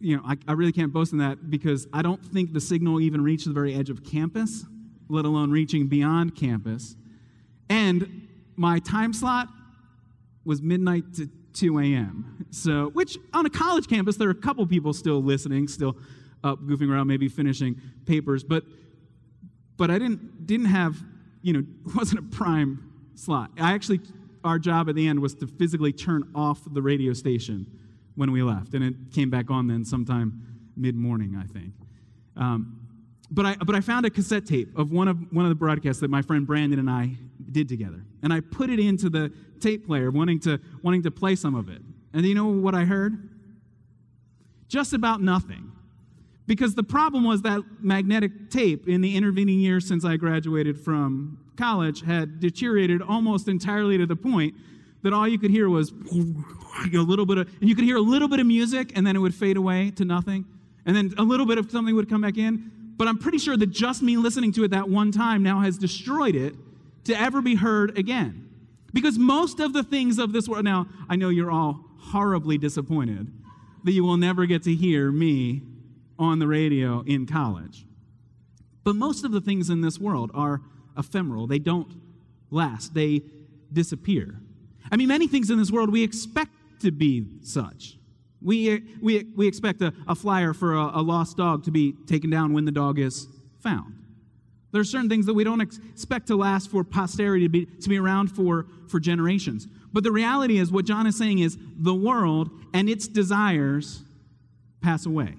[0.00, 3.00] you know I, I really can't boast in that because i don't think the signal
[3.00, 4.64] even reached the very edge of campus
[5.08, 6.96] let alone reaching beyond campus.
[7.68, 9.48] And my time slot
[10.44, 12.46] was midnight to 2 a.m.
[12.50, 15.96] So, which on a college campus, there are a couple people still listening, still
[16.42, 18.64] up, goofing around, maybe finishing papers, but
[19.76, 20.96] but I didn't didn't have,
[21.42, 23.50] you know, wasn't a prime slot.
[23.58, 24.00] I actually,
[24.44, 27.66] our job at the end was to physically turn off the radio station
[28.14, 30.42] when we left, and it came back on then sometime
[30.76, 31.72] mid morning, I think.
[32.36, 32.83] Um,
[33.34, 36.00] but I but I found a cassette tape of one of one of the broadcasts
[36.00, 37.10] that my friend Brandon and I
[37.50, 41.34] did together, and I put it into the tape player, wanting to, wanting to play
[41.34, 41.80] some of it.
[42.12, 43.28] And you know what I heard?
[44.68, 45.72] Just about nothing.
[46.46, 51.38] Because the problem was that magnetic tape in the intervening years since I graduated from
[51.56, 54.54] college had deteriorated almost entirely to the point
[55.02, 58.02] that all you could hear was a little bit of, and you could hear a
[58.02, 60.44] little bit of music and then it would fade away to nothing.
[60.84, 62.70] And then a little bit of something would come back in.
[62.96, 65.78] But I'm pretty sure that just me listening to it that one time now has
[65.78, 66.54] destroyed it
[67.04, 68.48] to ever be heard again.
[68.92, 73.32] Because most of the things of this world, now, I know you're all horribly disappointed
[73.82, 75.62] that you will never get to hear me
[76.18, 77.84] on the radio in college.
[78.84, 80.60] But most of the things in this world are
[80.96, 82.00] ephemeral, they don't
[82.50, 83.22] last, they
[83.72, 84.40] disappear.
[84.92, 87.98] I mean, many things in this world we expect to be such.
[88.44, 92.30] We, we, we expect a, a flyer for a, a lost dog to be taken
[92.30, 93.26] down when the dog is
[93.60, 93.94] found.
[94.70, 97.88] There are certain things that we don't expect to last for posterity to be, to
[97.88, 99.66] be around for, for generations.
[99.92, 104.02] But the reality is, what John is saying is the world and its desires
[104.82, 105.36] pass away.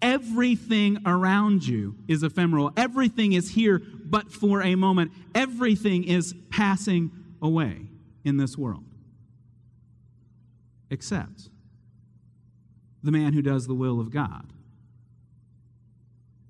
[0.00, 2.72] Everything around you is ephemeral.
[2.76, 5.12] Everything is here but for a moment.
[5.34, 7.10] Everything is passing
[7.42, 7.82] away
[8.24, 8.84] in this world.
[10.90, 11.50] Except
[13.02, 14.52] the man who does the will of God.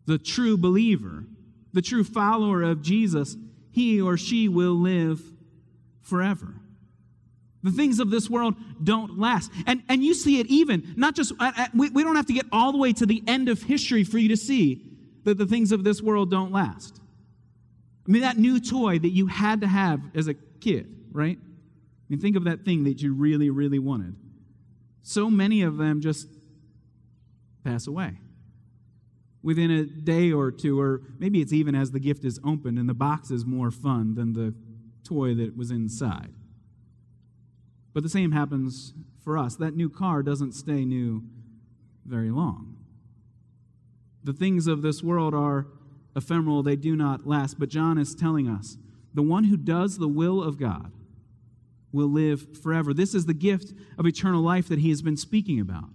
[0.07, 1.25] The true believer
[1.73, 3.37] the true follower of Jesus,
[3.71, 5.23] he or she will live
[6.03, 6.55] forever.
[7.63, 9.51] The things of this world don't last.
[9.67, 11.33] And, and you see it even, not just,
[11.75, 14.19] we, we don't have to get all the way to the end of history for
[14.19, 14.83] you to see
[15.25, 17.01] that the things of this world don't last.
[18.07, 21.37] I mean, that new toy that you had to have as a kid, right?
[21.37, 24.15] I mean, think of that thing that you really, really wanted.
[25.03, 26.29] So many of them just
[27.69, 28.19] pass away
[29.43, 32.89] within a day or two, or maybe it's even as the gift is opened and
[32.89, 34.55] the box is more fun than the
[35.05, 36.33] toy that was inside.
[37.95, 39.57] But the same happens for us.
[39.57, 41.23] That new car doesn't stay new
[42.05, 42.77] very long.
[44.25, 45.67] The things of this world are
[46.17, 47.59] ephemeral, they do not last.
[47.59, 48.77] But John is telling us
[49.15, 50.93] the one who does the will of God
[51.93, 52.93] will live forever.
[52.93, 55.89] This is the gift of eternal life that he has been speaking about.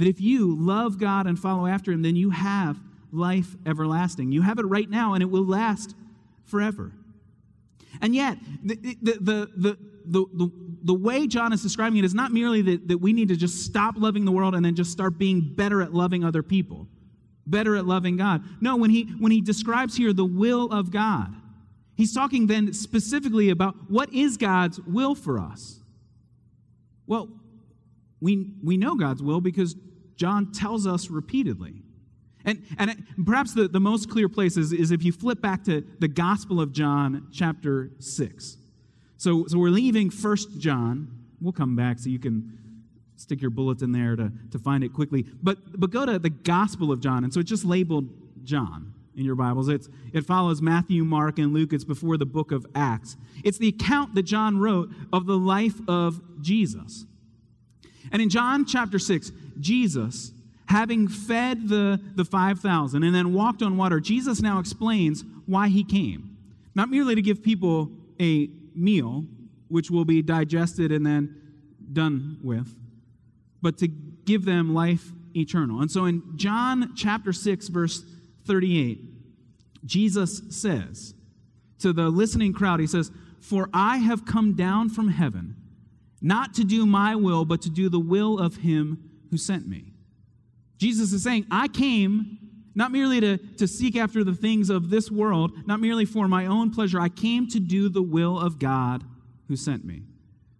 [0.00, 2.80] That if you love God and follow after Him, then you have
[3.12, 4.32] life everlasting.
[4.32, 5.94] You have it right now, and it will last
[6.46, 6.92] forever.
[8.00, 10.50] And yet, the, the, the, the, the,
[10.84, 13.62] the, way John is describing it is not merely that, that we need to just
[13.66, 16.88] stop loving the world and then just start being better at loving other people,
[17.46, 18.42] better at loving God.
[18.62, 21.34] No, when he, when he describes here the will of God,
[21.94, 25.80] he's talking then specifically about what is God's will for us.
[27.06, 27.28] Well,
[28.20, 29.74] we, we know God's will because
[30.20, 31.80] John tells us repeatedly.
[32.44, 35.82] And, and perhaps the, the most clear place is, is if you flip back to
[35.98, 38.58] the Gospel of John, chapter 6.
[39.16, 41.08] So, so we're leaving First John.
[41.40, 42.58] We'll come back so you can
[43.16, 45.24] stick your bulletin there to, to find it quickly.
[45.42, 47.24] But, but go to the Gospel of John.
[47.24, 48.10] And so it's just labeled
[48.44, 49.70] John in your Bibles.
[49.70, 51.72] It's, it follows Matthew, Mark, and Luke.
[51.72, 53.16] It's before the book of Acts.
[53.42, 57.06] It's the account that John wrote of the life of Jesus.
[58.12, 60.32] And in John chapter 6, Jesus,
[60.66, 65.84] having fed the, the 5,000 and then walked on water, Jesus now explains why he
[65.84, 66.36] came.
[66.74, 69.24] Not merely to give people a meal,
[69.68, 71.36] which will be digested and then
[71.92, 72.76] done with,
[73.62, 75.80] but to give them life eternal.
[75.80, 78.04] And so in John chapter 6, verse
[78.46, 79.00] 38,
[79.84, 81.14] Jesus says
[81.78, 83.10] to the listening crowd, He says,
[83.40, 85.56] For I have come down from heaven
[86.20, 89.92] not to do my will, but to do the will of him who sent me.
[90.78, 92.38] Jesus is saying, I came
[92.74, 96.46] not merely to, to seek after the things of this world, not merely for my
[96.46, 99.04] own pleasure, I came to do the will of God
[99.48, 100.02] who sent me.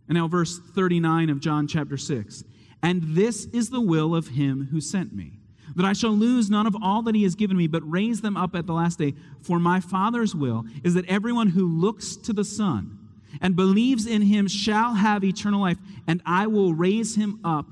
[0.09, 2.45] And now, verse 39 of John chapter 6.
[2.83, 5.39] And this is the will of him who sent me,
[5.77, 8.37] that I shall lose none of all that he has given me, but raise them
[8.37, 9.15] up at the last day.
[9.43, 12.99] For my Father's will is that everyone who looks to the Son
[13.41, 15.79] and believes in him shall have eternal life,
[16.09, 17.67] and I will raise him up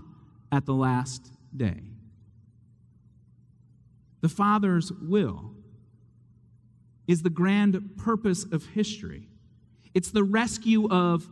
[0.50, 1.82] at the last day.
[4.20, 5.52] The Father's will
[7.06, 9.28] is the grand purpose of history.
[9.94, 11.28] It's the rescue of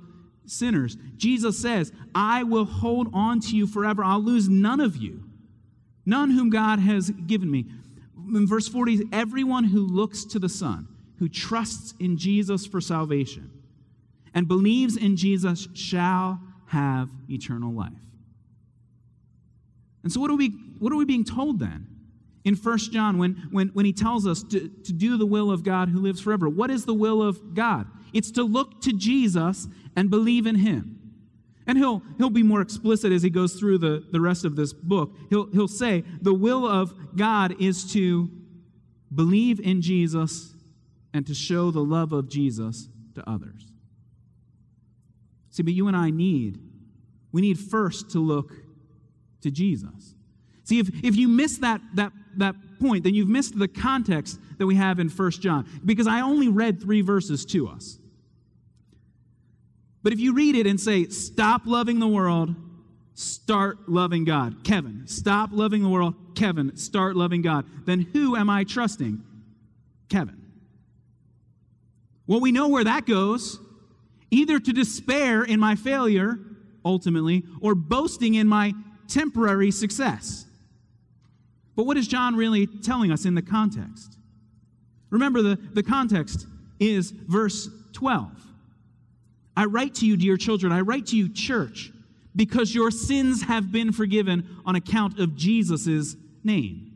[0.47, 0.97] sinners.
[1.17, 4.03] Jesus says, I will hold on to you forever.
[4.03, 5.25] I'll lose none of you,
[6.05, 7.67] none whom God has given me.
[8.17, 10.89] In verse 40, everyone who looks to the Son,
[11.19, 13.51] who trusts in Jesus for salvation,
[14.35, 17.93] and believes in Jesus shall have eternal life.
[20.07, 21.89] And so, what are we, what are we being told then?
[22.45, 25.65] In 1 John, when, when, when he tells us to, to do the will of
[25.65, 27.89] God who lives forever, what is the will of God?
[28.13, 29.67] It's to look to Jesus
[29.97, 31.13] and believe in him.
[31.67, 34.73] And he'll, he'll be more explicit as he goes through the, the rest of this
[34.73, 35.13] book.
[35.29, 38.31] He'll, he'll say the will of God is to
[39.13, 40.55] believe in Jesus
[41.13, 43.67] and to show the love of Jesus to others.
[45.51, 46.61] See, but you and I need,
[47.33, 48.53] we need first to look
[49.43, 50.15] to Jesus.
[50.65, 54.67] See, if, if you miss that, that, that point, then you've missed the context that
[54.67, 57.99] we have in 1 John, because I only read three verses to us.
[60.03, 62.55] But if you read it and say, stop loving the world,
[63.15, 64.63] start loving God.
[64.63, 66.15] Kevin, stop loving the world.
[66.35, 67.65] Kevin, start loving God.
[67.87, 69.23] Then who am I trusting?
[70.09, 70.41] Kevin.
[72.27, 73.59] Well, we know where that goes
[74.31, 76.39] either to despair in my failure,
[76.85, 78.75] ultimately, or boasting in my
[79.09, 80.47] temporary success.
[81.75, 84.17] But what is John really telling us in the context?
[85.11, 86.47] Remember, the, the context
[86.81, 88.31] is verse 12.
[89.57, 91.91] I write to you, dear children, I write to you, church,
[92.35, 96.93] because your sins have been forgiven on account of Jesus' name.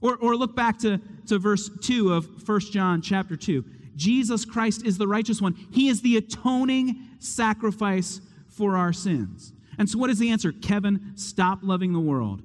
[0.00, 3.64] Or, or look back to, to verse 2 of 1 John chapter 2.
[3.96, 5.54] Jesus Christ is the righteous one.
[5.72, 9.52] He is the atoning sacrifice for our sins.
[9.78, 10.52] And so, what is the answer?
[10.52, 12.42] Kevin, stop loving the world.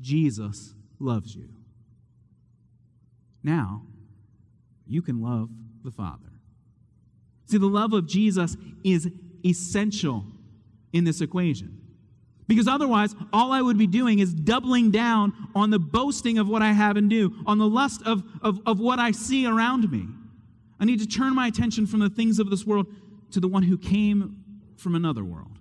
[0.00, 1.48] Jesus loves you.
[3.42, 3.82] Now,
[4.86, 5.50] you can love
[5.84, 6.30] the Father.
[7.46, 9.08] See, the love of Jesus is
[9.44, 10.24] essential
[10.92, 11.78] in this equation.
[12.46, 16.60] Because otherwise, all I would be doing is doubling down on the boasting of what
[16.60, 20.06] I have and do, on the lust of, of, of what I see around me.
[20.78, 22.86] I need to turn my attention from the things of this world
[23.30, 24.44] to the one who came
[24.76, 25.51] from another world.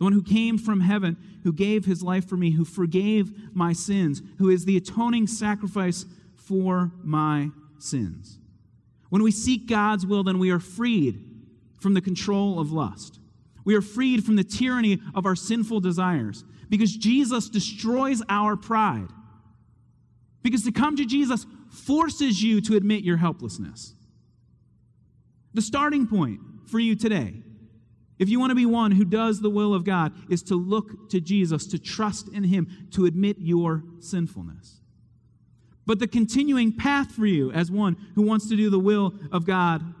[0.00, 3.74] The one who came from heaven, who gave his life for me, who forgave my
[3.74, 6.06] sins, who is the atoning sacrifice
[6.36, 8.38] for my sins.
[9.10, 11.22] When we seek God's will, then we are freed
[11.78, 13.20] from the control of lust.
[13.66, 19.08] We are freed from the tyranny of our sinful desires because Jesus destroys our pride.
[20.42, 23.92] Because to come to Jesus forces you to admit your helplessness.
[25.52, 27.42] The starting point for you today,
[28.20, 31.08] if you want to be one who does the will of God, is to look
[31.10, 34.80] to Jesus, to trust in Him, to admit your sinfulness.
[35.86, 39.46] But the continuing path for you as one who wants to do the will of
[39.46, 39.94] God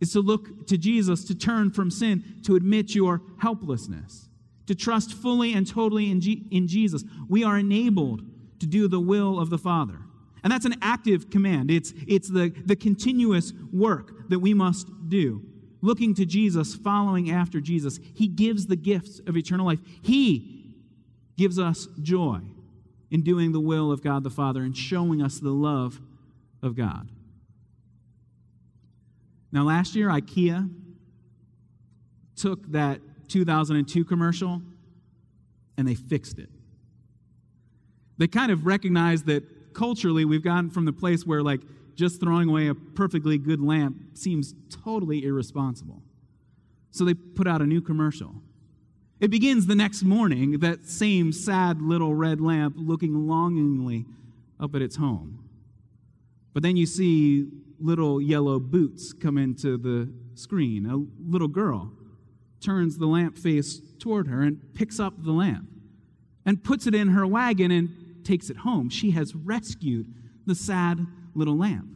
[0.00, 4.28] is to look to Jesus, to turn from sin, to admit your helplessness,
[4.66, 7.04] to trust fully and totally in, G- in Jesus.
[7.28, 8.22] We are enabled
[8.58, 10.00] to do the will of the Father.
[10.42, 11.70] And that's an active command.
[11.70, 15.42] It's, it's the, the continuous work that we must do.
[15.84, 18.00] Looking to Jesus, following after Jesus.
[18.14, 19.80] He gives the gifts of eternal life.
[20.00, 20.72] He
[21.36, 22.40] gives us joy
[23.10, 26.00] in doing the will of God the Father and showing us the love
[26.62, 27.10] of God.
[29.52, 30.72] Now, last year, IKEA
[32.34, 34.62] took that 2002 commercial
[35.76, 36.48] and they fixed it.
[38.16, 41.60] They kind of recognized that culturally we've gotten from the place where, like,
[41.94, 44.54] just throwing away a perfectly good lamp seems
[44.84, 46.02] totally irresponsible.
[46.90, 48.34] So they put out a new commercial.
[49.20, 54.06] It begins the next morning, that same sad little red lamp looking longingly
[54.60, 55.48] up at its home.
[56.52, 57.48] But then you see
[57.80, 60.86] little yellow boots come into the screen.
[60.86, 61.92] A little girl
[62.60, 65.68] turns the lamp face toward her and picks up the lamp
[66.46, 68.88] and puts it in her wagon and takes it home.
[68.88, 70.12] She has rescued
[70.46, 71.88] the sad little lamp.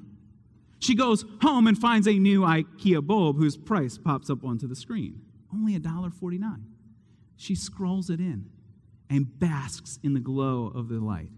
[0.80, 4.76] She goes home and finds a new IKEA bulb whose price pops up onto the
[4.76, 5.20] screen.
[5.52, 6.62] Only $1.49.
[7.36, 8.46] She scrolls it in
[9.10, 11.30] and basks in the glow of the light.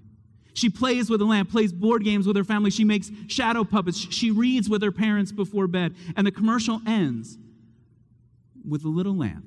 [0.52, 2.70] She plays with the lamp, plays board games with her family.
[2.70, 3.98] She makes shadow puppets.
[3.98, 5.94] She reads with her parents before bed.
[6.16, 7.38] And the commercial ends
[8.68, 9.46] with the little lamp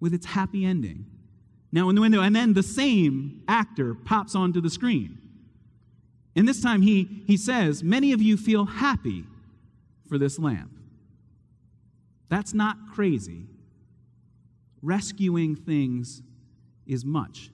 [0.00, 1.06] with its happy ending.
[1.72, 5.18] Now in the window, and then the same actor pops onto the screen.
[6.36, 9.24] And this time he, he says, Many of you feel happy
[10.08, 10.70] for this lamp.
[12.28, 13.46] That's not crazy.
[14.82, 16.22] Rescuing things
[16.86, 17.50] is much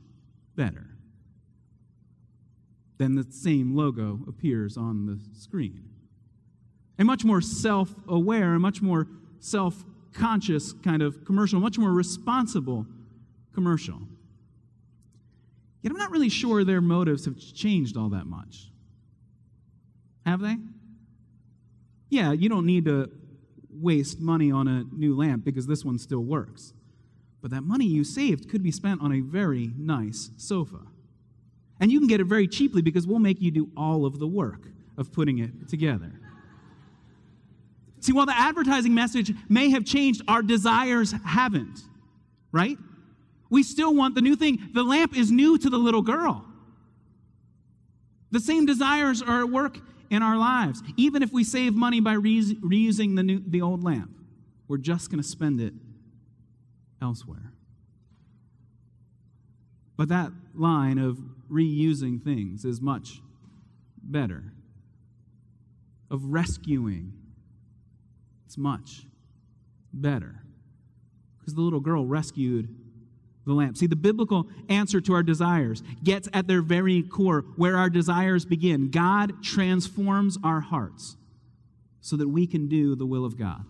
[0.57, 0.87] better
[2.99, 5.89] than the same logo appears on the screen.
[6.99, 9.07] A much more self aware, a much more
[9.39, 12.87] self conscious kind of commercial, much more responsible
[13.55, 14.01] commercial.
[15.83, 18.71] Yet I'm not really sure their motives have changed all that much.
[20.27, 20.57] Have they?
[22.11, 23.11] Yeah, you don't need to
[23.71, 26.75] waste money on a new lamp because this one still works.
[27.41, 30.81] But that money you saved could be spent on a very nice sofa.
[31.79, 34.27] And you can get it very cheaply because we'll make you do all of the
[34.27, 36.13] work of putting it together.
[38.01, 41.81] See, while the advertising message may have changed, our desires haven't,
[42.53, 42.77] right?
[43.51, 44.71] We still want the new thing.
[44.73, 46.47] The lamp is new to the little girl.
[48.31, 49.79] The same desires are at work
[50.09, 50.83] in our lives.
[50.97, 54.11] Even if we save money by re- reusing the, new, the old lamp,
[54.69, 55.75] we're just going to spend it
[57.03, 57.53] elsewhere.
[59.97, 61.19] But that line of
[61.51, 63.21] reusing things is much
[64.03, 64.53] better,
[66.11, 67.13] of rescuing,
[68.47, 69.03] it's much
[69.93, 70.43] better.
[71.39, 72.75] Because the little girl rescued
[73.51, 73.77] the lamp.
[73.77, 78.45] See, the biblical answer to our desires gets at their very core where our desires
[78.45, 78.91] begin.
[78.91, 81.17] God transforms our hearts
[82.01, 83.65] so that we can do the will of God.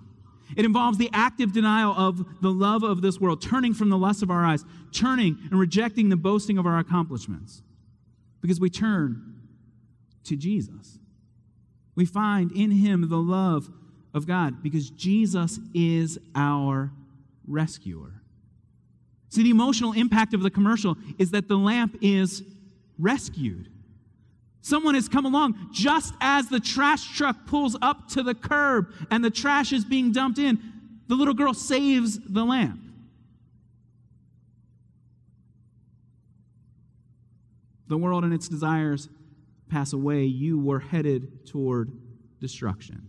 [0.57, 4.23] It involves the active denial of the love of this world, turning from the lust
[4.23, 7.63] of our eyes, turning and rejecting the boasting of our accomplishments.
[8.41, 9.41] Because we turn
[10.25, 10.99] to Jesus.
[11.95, 13.71] We find in him the love
[14.13, 16.93] of God because Jesus is our
[17.47, 18.20] rescuer.
[19.31, 22.43] See, the emotional impact of the commercial is that the lamp is
[22.99, 23.69] rescued.
[24.61, 29.25] Someone has come along just as the trash truck pulls up to the curb and
[29.25, 30.61] the trash is being dumped in.
[31.07, 32.81] The little girl saves the lamp.
[37.87, 39.09] The world and its desires
[39.69, 40.25] pass away.
[40.25, 41.91] You were headed toward
[42.41, 43.09] destruction.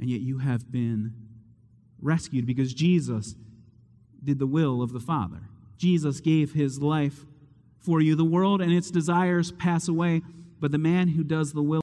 [0.00, 1.14] And yet you have been
[2.00, 3.34] rescued because Jesus
[4.24, 5.42] did the will of the Father.
[5.76, 7.26] Jesus gave his life
[7.78, 8.14] for you.
[8.14, 10.22] The world and its desires pass away,
[10.60, 11.72] but the man who does the will